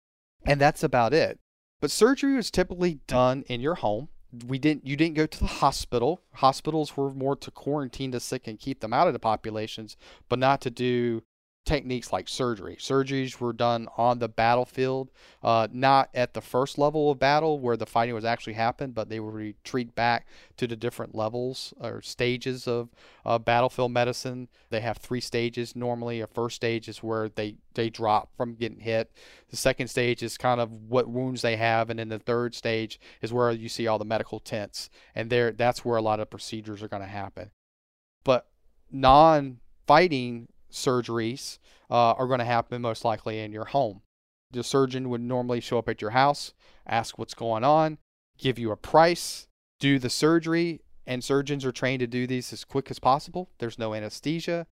[0.45, 1.39] And that's about it.
[1.81, 4.09] But surgery was typically done in your home.
[4.47, 6.21] We didn't you didn't go to the hospital.
[6.35, 9.97] Hospitals were more to quarantine the sick and keep them out of the populations,
[10.29, 11.23] but not to do
[11.65, 12.77] techniques like surgery.
[12.77, 15.11] Surgeries were done on the battlefield,
[15.43, 19.09] uh, not at the first level of battle where the fighting was actually happened, but
[19.09, 22.91] they would retreat back to the different levels or stages of
[23.25, 24.49] uh, battlefield medicine.
[24.71, 26.21] They have three stages normally.
[26.21, 29.11] A first stage is where they, they drop from getting hit.
[29.49, 33.01] The second stage is kind of what wounds they have, and then the third stage
[33.23, 36.31] is where you see all the medical tents, and there that's where a lot of
[36.31, 37.51] procedures are going to happen.
[38.25, 38.49] But
[38.91, 41.59] non fighting surgeries
[41.91, 44.03] uh, are going to happen most likely in your home.
[44.51, 46.55] The surgeon would normally show up at your house,
[46.87, 47.99] ask what's going on,
[48.39, 49.49] give you a price,
[49.81, 53.51] do the surgery, and surgeons are trained to do these as quick as possible.
[53.59, 54.67] There's no anesthesia.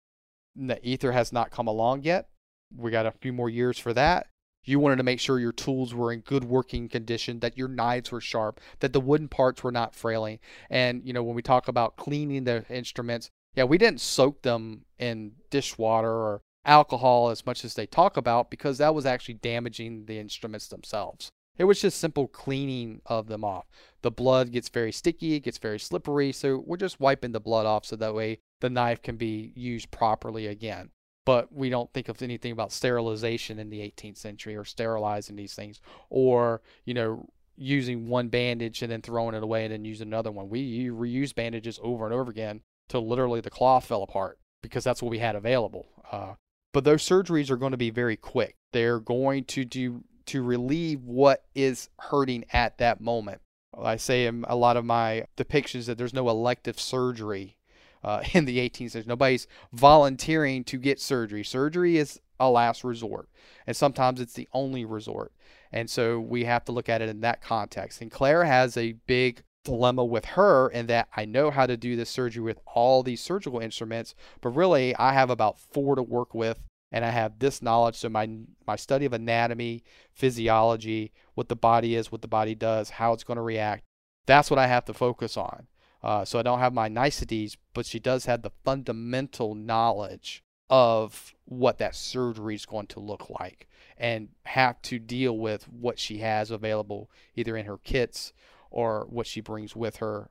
[0.55, 2.29] The ether has not come along yet.
[2.75, 4.29] We got a few more years for that.
[4.65, 8.13] You wanted to make sure your tools were in good working condition, that your knives
[8.13, 10.39] were sharp, that the wooden parts were not frailing.
[10.71, 14.85] And, you know, when we talk about cleaning the instruments, yeah, we didn't soak them
[14.99, 20.07] in dishwater or alcohol as much as they talk about because that was actually damaging
[20.07, 21.31] the instruments themselves.
[21.59, 23.67] It was just simple cleaning of them off.
[24.01, 27.67] The blood gets very sticky, it gets very slippery, so we're just wiping the blood
[27.67, 30.91] off so that way the knife can be used properly again.
[31.25, 35.55] But we don't think of anything about sterilization in the 18th century or sterilizing these
[35.55, 40.09] things or, you know, using one bandage and then throwing it away and then using
[40.09, 40.49] another one.
[40.49, 42.63] We reuse bandages over and over again
[42.93, 45.89] till literally the cloth fell apart because that's what we had available.
[46.13, 46.35] Uh,
[46.75, 48.57] but those surgeries are going to be very quick.
[48.73, 53.41] They're going to do to relieve what is hurting at that moment.
[53.77, 57.57] I say in a lot of my depictions that there's no elective surgery
[58.05, 59.09] uh, in the 18th century.
[59.09, 61.43] Nobody's volunteering to get surgery.
[61.43, 63.29] Surgery is a last resort,
[63.67, 65.33] and sometimes it's the only resort.
[65.73, 68.03] And so we have to look at it in that context.
[68.03, 71.97] And Claire has a big dilemma with her in that I know how to do
[71.97, 76.35] this surgery with all these surgical instruments, but really I have about four to work
[76.35, 78.29] with and I have this knowledge so my
[78.67, 79.83] my study of anatomy,
[80.13, 83.85] physiology, what the body is, what the body does, how it's going to react.
[84.27, 85.67] That's what I have to focus on.
[86.03, 91.35] Uh, so I don't have my niceties, but she does have the fundamental knowledge of
[91.45, 96.19] what that surgery is going to look like and have to deal with what she
[96.19, 98.33] has available either in her kits
[98.73, 100.31] or what she brings with her.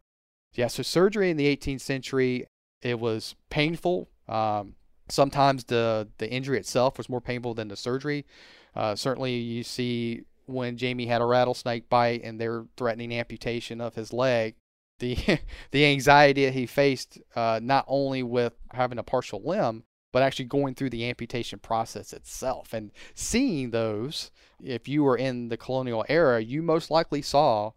[0.53, 2.45] Yeah, so surgery in the 18th century,
[2.81, 4.09] it was painful.
[4.27, 4.75] Um,
[5.07, 8.25] sometimes the, the injury itself was more painful than the surgery.
[8.75, 13.95] Uh, certainly, you see when Jamie had a rattlesnake bite and they're threatening amputation of
[13.95, 14.55] his leg,
[14.99, 15.17] the
[15.71, 20.45] the anxiety that he faced uh, not only with having a partial limb, but actually
[20.45, 24.31] going through the amputation process itself and seeing those.
[24.63, 27.71] If you were in the colonial era, you most likely saw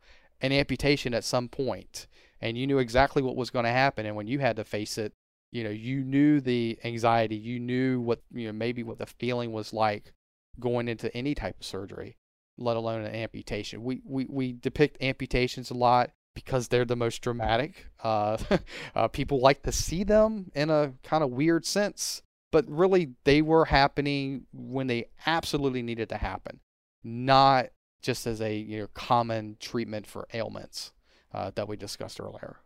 [0.44, 2.06] an amputation at some point,
[2.38, 4.04] and you knew exactly what was going to happen.
[4.04, 5.14] And when you had to face it,
[5.50, 9.52] you know, you knew the anxiety, you knew what you know maybe what the feeling
[9.52, 10.12] was like
[10.60, 12.18] going into any type of surgery,
[12.58, 13.82] let alone an amputation.
[13.82, 17.86] We we we depict amputations a lot because they're the most dramatic.
[18.02, 18.36] Uh,
[18.94, 22.20] uh, people like to see them in a kind of weird sense,
[22.52, 26.60] but really they were happening when they absolutely needed to happen,
[27.02, 27.68] not
[28.04, 30.92] just as a you know common treatment for ailments
[31.32, 32.58] uh, that we discussed earlier.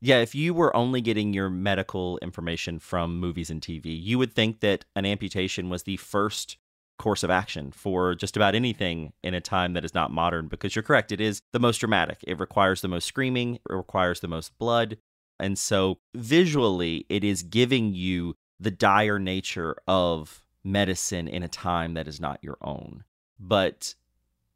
[0.00, 4.32] Yeah, if you were only getting your medical information from movies and TV, you would
[4.32, 6.56] think that an amputation was the first
[6.98, 10.76] course of action for just about anything in a time that is not modern because
[10.76, 14.28] you're correct it is the most dramatic it requires the most screaming it requires the
[14.28, 14.98] most blood
[15.38, 21.94] and so visually it is giving you the dire nature of medicine in a time
[21.94, 23.02] that is not your own
[23.40, 23.94] but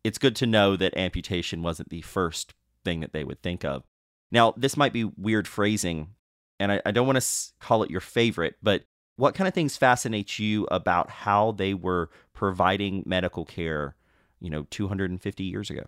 [0.05, 2.55] it's good to know that amputation wasn't the first
[2.85, 3.83] thing that they would think of
[4.31, 6.09] now this might be weird phrasing
[6.61, 7.27] and I, I don't want to
[7.61, 8.85] call it your favorite but
[9.17, 13.95] what kind of things fascinate you about how they were providing medical care,
[14.41, 15.85] you know, 250 years ago?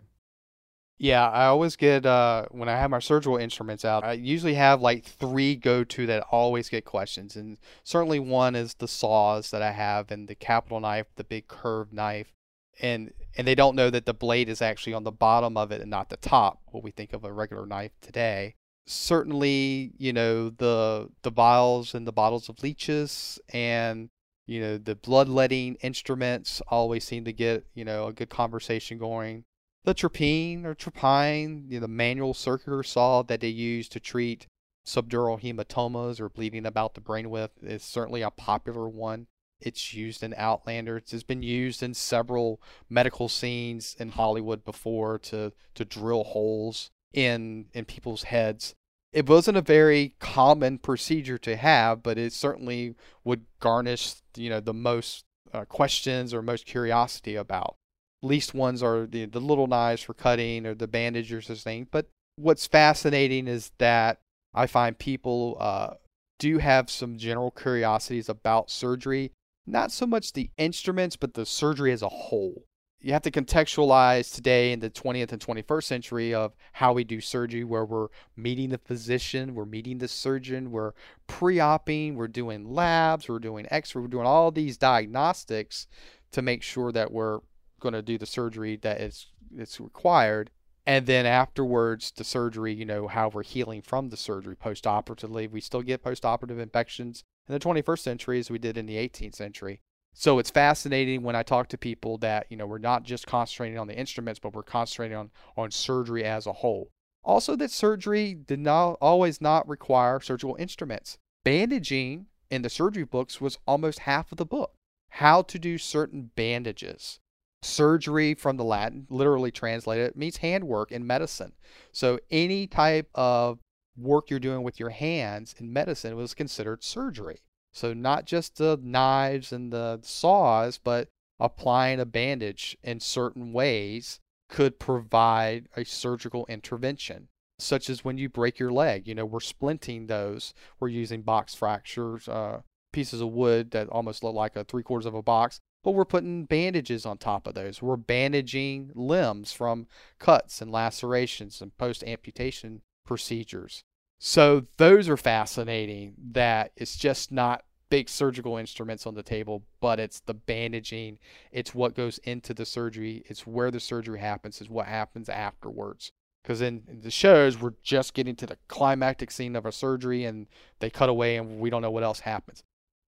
[0.99, 4.03] Yeah, I always get uh, when I have my surgical instruments out.
[4.03, 8.87] I usually have like three go-to that always get questions, and certainly one is the
[8.87, 12.33] saws that I have, and the capital knife, the big curved knife,
[12.81, 15.81] and and they don't know that the blade is actually on the bottom of it
[15.81, 18.55] and not the top, what we think of a regular knife today
[18.87, 24.09] certainly, you know, the the vials and the bottles of leeches and
[24.47, 29.43] you know the bloodletting instruments always seem to get you know a good conversation going.
[29.83, 34.47] The trephine or trepine, you know, the manual circular saw that they use to treat
[34.85, 39.27] subdural hematomas or bleeding about the brain with is certainly a popular one.
[39.59, 40.97] It's used in Outlander.
[40.97, 47.65] It's been used in several medical scenes in Hollywood before to to drill holes in
[47.73, 48.73] in people's heads.
[49.13, 54.59] It wasn't a very common procedure to have, but it certainly would garnish you know
[54.59, 57.75] the most uh, questions or most curiosity about.
[58.21, 61.87] Least ones are the, the little knives for cutting or the bandages or things.
[61.91, 64.19] But what's fascinating is that
[64.53, 65.95] I find people uh,
[66.39, 69.31] do have some general curiosities about surgery,
[69.67, 72.65] not so much the instruments, but the surgery as a whole.
[72.99, 77.21] You have to contextualize today in the 20th and 21st century of how we do
[77.21, 80.93] surgery where we're meeting the physician we're meeting the surgeon we're
[81.27, 85.85] pre-oping we're doing labs we're doing x-ray we're doing all these diagnostics
[86.31, 87.39] to make sure that we're
[87.79, 90.51] going to do the surgery that is it's required.
[90.85, 94.55] And then afterwards the surgery you know how we're healing from the surgery.
[94.55, 98.95] Post-operatively we still get post-operative infections in the 21st century as we did in the
[98.95, 99.81] 18th century
[100.19, 103.77] so it's fascinating when I talk to people that, you know, we're not just concentrating
[103.77, 106.89] on the instruments, but we're concentrating on, on surgery as a whole.
[107.23, 111.19] Also, that surgery did not always not require surgical instruments.
[111.45, 114.73] Bandaging in the surgery books was almost half of the book.
[115.09, 117.19] How to do certain bandages.
[117.61, 121.53] Surgery from the Latin, literally translated, means handwork in medicine.
[121.91, 123.59] So any type of
[123.97, 127.41] work you're doing with your hands in medicine was considered surgery.
[127.73, 134.19] So not just the knives and the saws, but applying a bandage in certain ways
[134.49, 137.27] could provide a surgical intervention,
[137.59, 139.07] such as when you break your leg.
[139.07, 140.53] You know, we're splinting those.
[140.79, 142.61] We're using box fractures, uh,
[142.93, 146.05] pieces of wood that almost look like a three quarters of a box, but we're
[146.05, 147.81] putting bandages on top of those.
[147.81, 149.87] We're bandaging limbs from
[150.17, 153.83] cuts and lacerations and post amputation procedures.
[154.19, 159.99] So those are fascinating that it's just not big surgical instruments on the table, but
[159.99, 161.19] it's the bandaging,
[161.51, 166.11] it's what goes into the surgery, it's where the surgery happens, is what happens afterwards.
[166.43, 170.47] Because in, the shows, we're just getting to the climactic scene of a surgery and
[170.79, 172.63] they cut away and we don't know what else happens.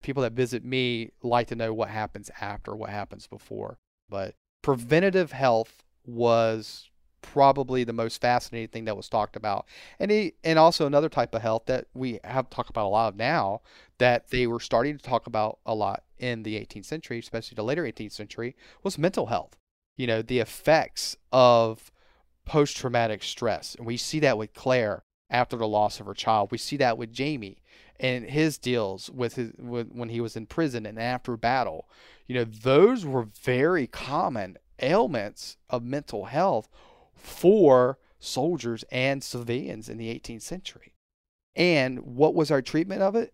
[0.03, 3.79] People that visit me like to know what happens after, what happens before.
[4.09, 6.91] But preventative health was
[7.33, 9.67] probably the most fascinating thing that was talked about.
[9.99, 13.09] And he, and also another type of health that we have talked about a lot
[13.09, 13.63] of now
[13.99, 17.65] that they were starting to talk about a lot in the 18th century, especially the
[17.65, 19.57] later 18th century, was mental health.
[19.97, 21.91] You know, the effects of
[22.45, 23.75] post traumatic stress.
[23.75, 26.51] And we see that with Claire after the loss of her child.
[26.51, 27.63] We see that with Jamie
[27.99, 31.89] and his deals with his with, when he was in prison and after battle.
[32.27, 36.69] You know, those were very common ailments of mental health
[37.15, 40.95] for soldiers and civilians in the 18th century.
[41.57, 43.33] And what was our treatment of it?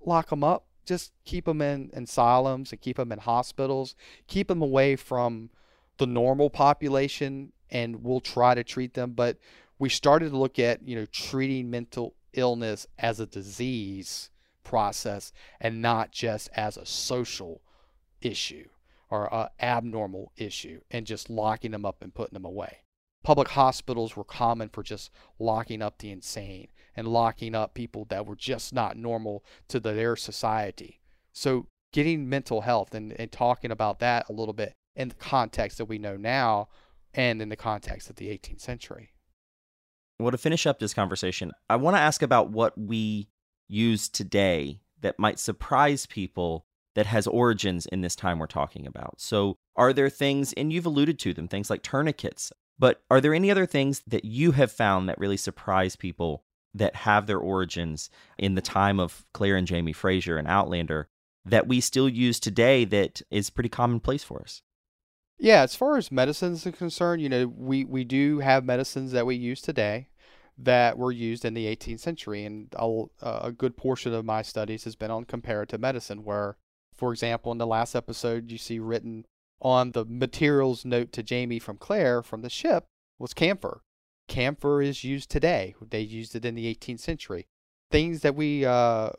[0.00, 3.94] Lock them up, just keep them in asylums and keep them in hospitals,
[4.26, 5.50] keep them away from
[5.98, 9.12] the normal population, and we'll try to treat them.
[9.12, 9.38] But
[9.78, 14.30] we started to look at, you know, treating mental illness as a disease
[14.64, 17.60] process and not just as a social
[18.20, 18.68] issue
[19.10, 22.78] or an abnormal issue and just locking them up and putting them away.
[23.28, 28.24] Public hospitals were common for just locking up the insane and locking up people that
[28.24, 30.98] were just not normal to the, their society.
[31.34, 35.76] So, getting mental health and, and talking about that a little bit in the context
[35.76, 36.68] that we know now
[37.12, 39.10] and in the context of the 18th century.
[40.18, 43.28] Well, to finish up this conversation, I want to ask about what we
[43.68, 46.64] use today that might surprise people
[46.94, 49.20] that has origins in this time we're talking about.
[49.20, 53.34] So, are there things, and you've alluded to them, things like tourniquets, but are there
[53.34, 58.10] any other things that you have found that really surprise people that have their origins
[58.38, 61.08] in the time of Claire and Jamie Fraser and Outlander
[61.44, 64.62] that we still use today that is pretty commonplace for us?
[65.38, 69.26] Yeah, as far as medicines are concerned, you know, we, we do have medicines that
[69.26, 70.08] we use today
[70.58, 72.44] that were used in the 18th century.
[72.44, 76.56] And a, a good portion of my studies has been on comparative medicine, where,
[76.94, 79.26] for example, in the last episode, you see written
[79.60, 82.86] on the materials note to Jamie from Claire from the ship
[83.18, 83.82] was camphor.
[84.28, 85.74] Camphor is used today.
[85.80, 87.46] They used it in the 18th century.
[87.90, 89.10] Things that we uh,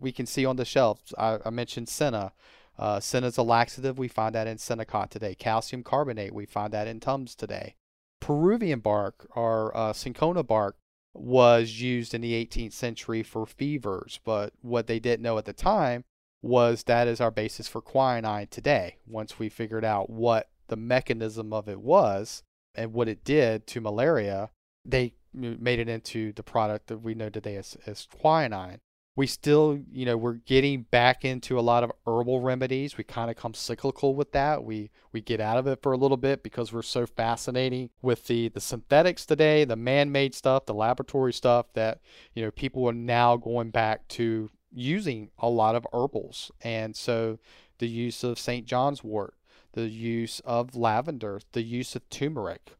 [0.00, 1.14] we can see on the shelves.
[1.16, 2.32] I, I mentioned senna.
[2.78, 3.98] Uh, senna is a laxative.
[3.98, 5.34] We find that in Senokot today.
[5.34, 6.34] Calcium carbonate.
[6.34, 7.76] We find that in Tums today.
[8.20, 10.76] Peruvian bark or uh, cinchona bark
[11.12, 15.52] was used in the 18th century for fevers, but what they didn't know at the
[15.52, 16.04] time
[16.44, 18.96] was that is our basis for quinine today.
[19.06, 22.42] Once we figured out what the mechanism of it was
[22.74, 24.50] and what it did to malaria,
[24.84, 28.78] they made it into the product that we know today as, as quinine
[29.16, 32.98] we still, you know, we're getting back into a lot of herbal remedies.
[32.98, 34.64] We kind of come cyclical with that.
[34.64, 38.26] We we get out of it for a little bit because we're so fascinating with
[38.26, 42.00] the the synthetics today, the man-made stuff, the laboratory stuff that,
[42.34, 46.50] you know, people are now going back to using a lot of herbals.
[46.62, 47.38] And so
[47.78, 48.66] the use of St.
[48.66, 49.34] John's wort,
[49.72, 52.72] the use of lavender, the use of turmeric,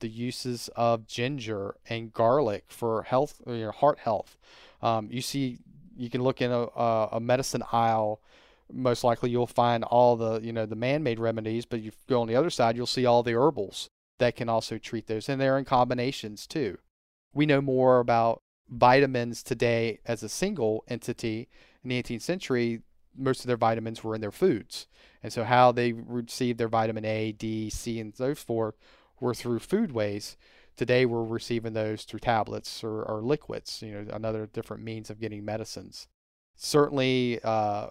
[0.00, 4.36] the uses of ginger and garlic for health, you know, heart health.
[4.80, 5.58] Um, you see
[5.96, 6.66] you can look in a,
[7.12, 8.20] a medicine aisle
[8.72, 12.28] most likely you'll find all the you know the man-made remedies but you go on
[12.28, 15.58] the other side you'll see all the herbals that can also treat those and they're
[15.58, 16.78] in combinations too
[17.34, 18.42] we know more about
[18.72, 21.48] vitamins today as a single entity
[21.84, 22.80] in the 18th century
[23.14, 24.86] most of their vitamins were in their foods
[25.22, 28.74] and so how they received their vitamin a d c and so forth
[29.20, 30.36] were through foodways
[30.76, 35.20] Today we're receiving those through tablets or, or liquids, you know, another different means of
[35.20, 36.08] getting medicines.
[36.56, 37.88] Certainly, uh,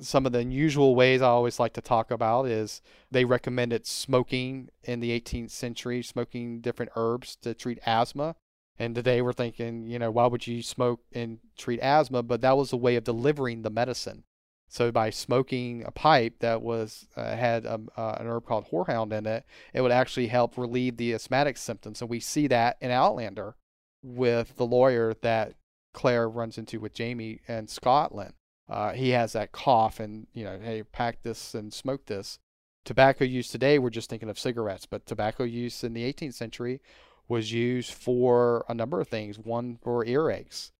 [0.00, 4.68] some of the unusual ways I always like to talk about is they recommended smoking
[4.84, 8.36] in the 18th century, smoking different herbs to treat asthma.
[8.78, 12.22] And today we're thinking, you know, why would you smoke and treat asthma?
[12.22, 14.24] But that was a way of delivering the medicine.
[14.68, 19.26] So by smoking a pipe that was uh, had uh, an herb called horehound in
[19.26, 22.00] it, it would actually help relieve the asthmatic symptoms.
[22.00, 23.56] And we see that in Outlander
[24.02, 25.54] with the lawyer that
[25.94, 28.34] Claire runs into with Jamie in Scotland.
[28.68, 32.38] Uh, he has that cough, and you know, hey, pack this and smoke this.
[32.84, 36.80] Tobacco use today, we're just thinking of cigarettes, but tobacco use in the 18th century
[37.28, 39.38] was used for a number of things.
[39.38, 40.72] One for earaches.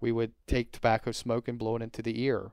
[0.00, 2.52] We would take tobacco smoke and blow it into the ear.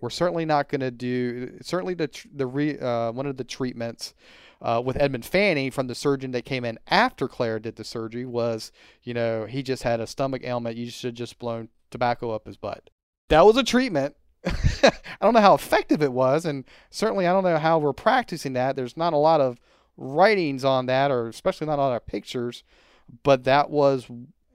[0.00, 4.14] We're certainly not going to do certainly the the re, uh, one of the treatments
[4.60, 8.24] uh, with Edmund Fanning from the surgeon that came in after Claire did the surgery
[8.24, 10.76] was you know he just had a stomach ailment.
[10.76, 12.90] You should just blown tobacco up his butt.
[13.28, 14.16] That was a treatment.
[14.46, 14.92] I
[15.22, 18.76] don't know how effective it was, and certainly I don't know how we're practicing that.
[18.76, 19.58] There's not a lot of
[19.96, 22.62] writings on that, or especially not a lot of pictures,
[23.22, 24.06] but that was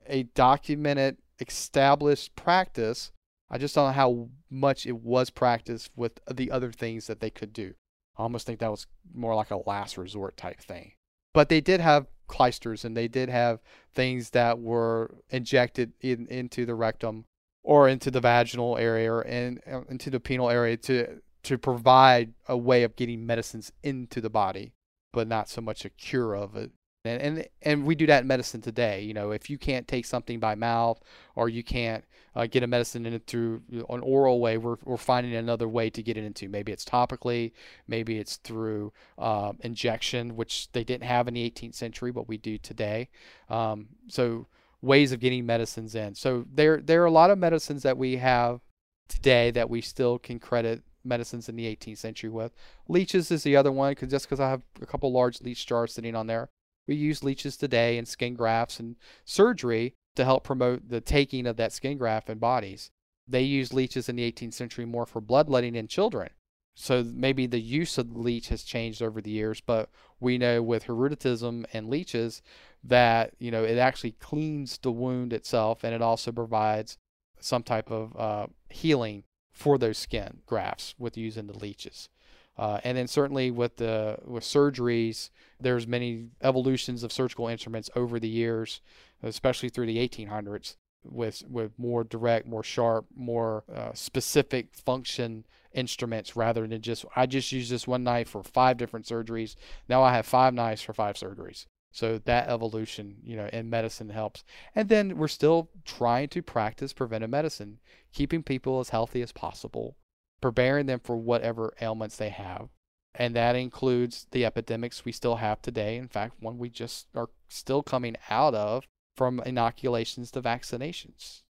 [0.07, 3.11] a documented, established practice
[3.49, 7.29] I just don't know how much it was practiced with the other things that they
[7.29, 7.73] could do.
[8.17, 10.93] I almost think that was more like a last resort type thing.
[11.33, 13.59] But they did have clysters and they did have
[13.93, 17.25] things that were injected in, into the rectum
[17.63, 22.33] or into the vaginal area or in, uh, into the penile area to to provide
[22.49, 24.73] a way of getting medicines into the body,
[25.13, 26.69] but not so much a cure of it.
[27.05, 29.01] And, and and we do that in medicine today.
[29.01, 30.99] You know, if you can't take something by mouth
[31.35, 32.03] or you can't
[32.35, 35.89] uh, get a medicine in it through an oral way, we're, we're finding another way
[35.89, 36.49] to get it into.
[36.49, 37.53] Maybe it's topically,
[37.87, 42.37] maybe it's through uh, injection, which they didn't have in the 18th century, but we
[42.37, 43.09] do today.
[43.49, 44.47] Um, so
[44.81, 46.15] ways of getting medicines in.
[46.15, 48.59] So there there are a lot of medicines that we have
[49.07, 52.53] today that we still can credit medicines in the 18th century with.
[52.89, 55.93] Leeches is the other one, because just because I have a couple large leech jars
[55.93, 56.49] sitting on there,
[56.89, 61.55] we use leeches today in skin grafts and surgery to help promote the taking of
[61.55, 62.89] that skin graft in bodies.
[63.27, 66.31] They used leeches in the 18th century more for bloodletting in children.
[66.73, 70.63] So maybe the use of the leech has changed over the years, but we know
[70.63, 72.41] with hirsutism and leeches
[72.83, 76.97] that you know it actually cleans the wound itself, and it also provides
[77.39, 82.09] some type of uh, healing for those skin grafts with using the leeches.
[82.57, 85.29] Uh, and then certainly with the with surgeries,
[85.61, 88.81] there's many evolutions of surgical instruments over the years,
[89.23, 96.35] especially through the 1800s, with with more direct, more sharp, more uh, specific function instruments
[96.35, 99.55] rather than just I just use this one knife for five different surgeries.
[99.87, 101.65] Now I have five knives for five surgeries.
[101.91, 104.43] So that evolution, you know, in medicine helps.
[104.75, 107.79] And then we're still trying to practice preventive medicine,
[108.13, 109.97] keeping people as healthy as possible,
[110.39, 112.69] preparing them for whatever ailments they have.
[113.15, 115.97] And that includes the epidemics we still have today.
[115.97, 118.85] In fact, one we just are still coming out of
[119.17, 121.41] from inoculations to vaccinations.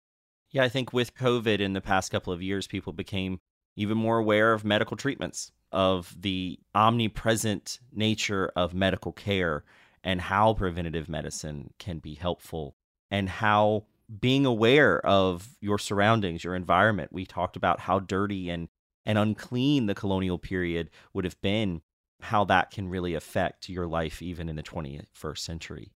[0.51, 3.39] Yeah, I think with COVID in the past couple of years, people became
[3.75, 9.63] even more aware of medical treatments, of the omnipresent nature of medical care
[10.04, 12.76] and how preventative medicine can be helpful
[13.12, 13.86] and how
[14.20, 17.14] being aware of your surroundings, your environment.
[17.14, 18.68] We talked about how dirty and
[19.06, 21.82] and unclean the colonial period would have been,
[22.22, 25.91] how that can really affect your life even in the 21st century.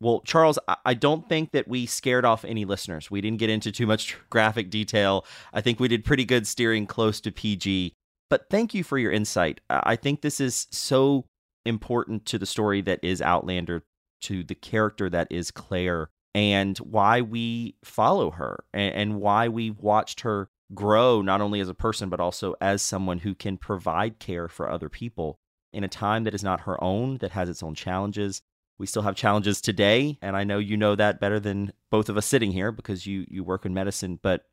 [0.00, 3.10] Well, Charles, I don't think that we scared off any listeners.
[3.10, 5.24] We didn't get into too much graphic detail.
[5.52, 7.92] I think we did pretty good steering close to PG.
[8.28, 9.60] But thank you for your insight.
[9.70, 11.26] I think this is so
[11.64, 13.84] important to the story that is Outlander,
[14.22, 19.70] to the character that is Claire, and why we follow her and, and why we
[19.70, 24.18] watched her grow not only as a person but also as someone who can provide
[24.18, 25.38] care for other people
[25.72, 28.40] in a time that is not her own that has its own challenges.
[28.78, 32.16] We still have challenges today and i know you know that better than both of
[32.16, 34.44] us sitting here because you you work in medicine but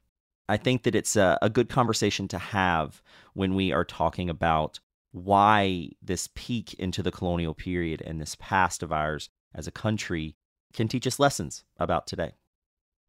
[0.48, 3.02] i think that it's a, a good conversation to have
[3.34, 4.80] when we are talking about
[5.12, 10.36] why this peek into the colonial period and this past of ours as a country
[10.74, 12.34] can teach us lessons about today.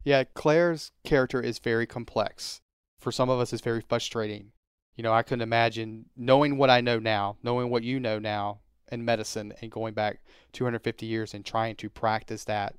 [0.03, 2.61] Yeah, Claire's character is very complex.
[2.99, 4.51] For some of us, it's very frustrating.
[4.95, 8.61] You know, I couldn't imagine knowing what I know now, knowing what you know now
[8.91, 10.21] in medicine, and going back
[10.53, 12.75] 250 years and trying to practice that,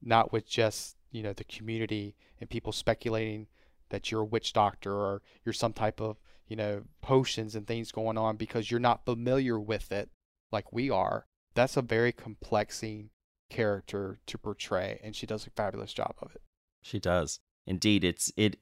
[0.00, 3.46] not with just, you know, the community and people speculating
[3.90, 6.18] that you're a witch doctor or you're some type of
[6.50, 10.10] you know, potions and things going on because you're not familiar with it
[10.50, 11.24] like we are.
[11.54, 13.10] That's a very complexing
[13.48, 16.42] character to portray, and she does a fabulous job of it.
[16.82, 17.38] She does.
[17.66, 18.56] Indeed, it's it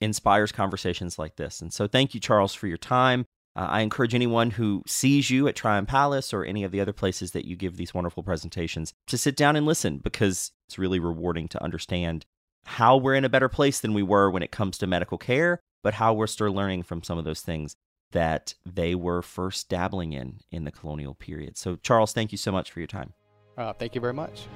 [0.00, 1.60] inspires conversations like this.
[1.60, 3.26] And so thank you, Charles, for your time.
[3.56, 6.92] Uh, I encourage anyone who sees you at Tryon Palace or any of the other
[6.92, 10.98] places that you give these wonderful presentations to sit down and listen because it's really
[10.98, 12.24] rewarding to understand
[12.64, 15.60] how we're in a better place than we were when it comes to medical care
[15.84, 17.76] but how we're still learning from some of those things
[18.10, 21.56] that they were first dabbling in in the colonial period.
[21.56, 23.12] So, Charles, thank you so much for your time.
[23.56, 24.46] Uh, thank you very much.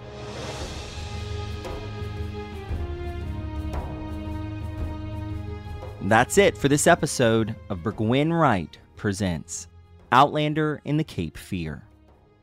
[6.02, 9.68] That's it for this episode of Burgwin Wright Presents
[10.10, 11.82] Outlander in the Cape Fear.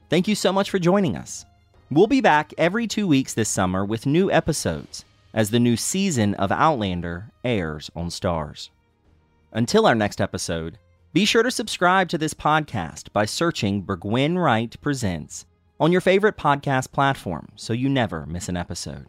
[0.09, 1.45] Thank you so much for joining us.
[1.89, 6.35] We'll be back every two weeks this summer with new episodes as the new season
[6.35, 8.69] of Outlander airs on Starz.
[9.55, 10.79] Until our next episode,
[11.13, 15.45] be sure to subscribe to this podcast by searching Burgwin Wright Presents
[15.79, 19.05] on your favorite podcast platform so you never miss an episode.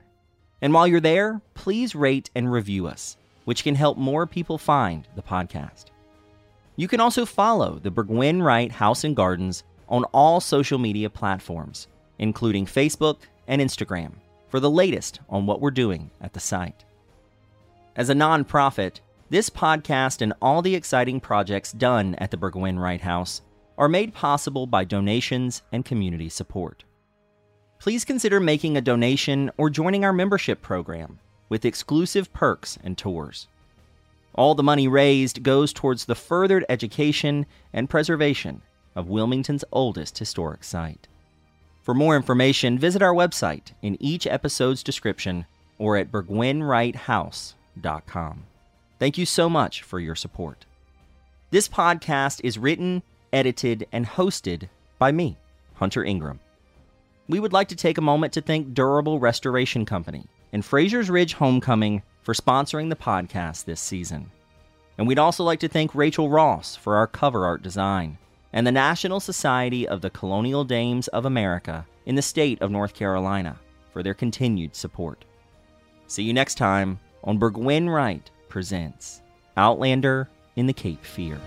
[0.62, 5.08] And while you're there, please rate and review us, which can help more people find
[5.16, 5.86] the podcast.
[6.76, 11.88] You can also follow the Burgwin Wright House and Gardens on all social media platforms,
[12.20, 14.12] including Facebook and Instagram,
[14.48, 16.84] for the latest on what we're doing at the site.
[17.96, 23.00] As a nonprofit, this podcast and all the exciting projects done at the Burgwin Wright
[23.00, 23.42] House
[23.76, 26.84] are made possible by donations and community support.
[27.78, 31.18] please consider making a donation or joining our membership program
[31.48, 33.48] with exclusive perks and tours.
[34.34, 38.62] All the money raised goes towards the furthered education and preservation
[38.94, 41.08] of Wilmington's oldest historic site.
[41.82, 45.46] For more information, visit our website in each episode's description
[45.78, 48.42] or at burgwinwrighthouse.com.
[48.98, 50.64] Thank you so much for your support.
[51.50, 54.68] This podcast is written, edited, and hosted
[54.98, 55.36] by me,
[55.74, 56.40] Hunter Ingram.
[57.28, 61.34] We would like to take a moment to thank Durable Restoration Company and Fraser's Ridge
[61.34, 64.30] Homecoming for sponsoring the podcast this season.
[64.96, 68.16] And we'd also like to thank Rachel Ross for our cover art design
[68.52, 72.94] and the National Society of the Colonial Dames of America in the state of North
[72.94, 73.58] Carolina
[73.92, 75.24] for their continued support.
[76.06, 79.20] See you next time on Burgwin Wright Presents
[79.58, 81.38] Outlander in the Cape Fear.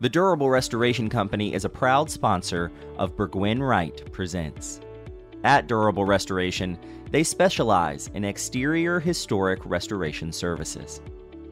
[0.00, 4.82] The Durable Restoration Company is a proud sponsor of Burgwin Wright Presents.
[5.42, 6.78] At Durable Restoration,
[7.12, 11.00] they specialize in exterior historic restoration services.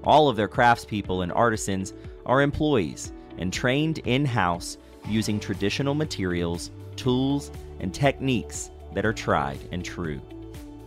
[0.04, 1.94] All of their craftspeople and artisans
[2.26, 4.76] are employees and trained in house
[5.06, 7.50] using traditional materials, tools,
[7.80, 10.20] and techniques that are tried and true.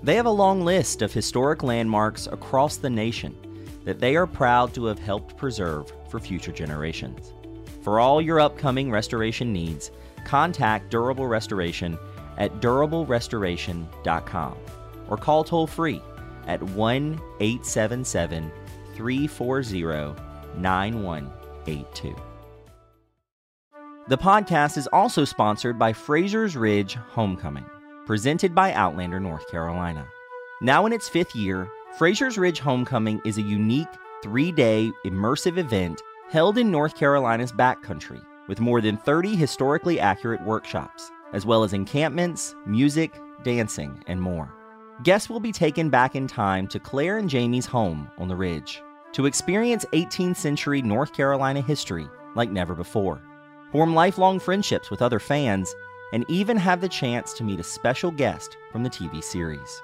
[0.04, 3.36] They have a long list of historic landmarks across the nation
[3.86, 7.34] that they are proud to have helped preserve for future generations.
[7.84, 9.92] For all your upcoming restoration needs,
[10.26, 11.98] contact Durable Restoration
[12.38, 14.58] at durablerestoration.com
[15.08, 16.02] or call toll free
[16.48, 18.52] at 1 877
[18.96, 20.16] 340
[20.58, 22.16] 9182.
[24.08, 27.66] The podcast is also sponsored by Fraser's Ridge Homecoming,
[28.06, 30.08] presented by Outlander North Carolina.
[30.62, 33.88] Now in its fifth year, Fraser's Ridge Homecoming is a unique
[34.22, 40.44] three day immersive event held in North Carolina's backcountry with more than 30 historically accurate
[40.44, 44.54] workshops, as well as encampments, music, dancing, and more.
[45.02, 48.84] Guests will be taken back in time to Claire and Jamie's home on the ridge
[49.14, 53.20] to experience 18th century North Carolina history like never before,
[53.76, 55.76] form lifelong friendships with other fans,
[56.14, 59.82] and even have the chance to meet a special guest from the TV series.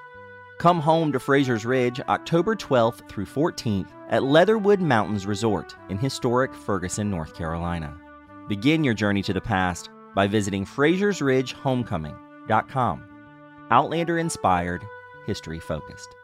[0.56, 6.54] Come home to Fraser's Ridge October 12th through 14th at Leatherwood Mountains Resort in historic
[6.54, 7.94] Ferguson, North Carolina.
[8.48, 13.02] Begin your journey to the past by visiting FrasersRidgeHomecoming.com.
[13.70, 14.86] Outlander inspired
[15.26, 16.16] history focused.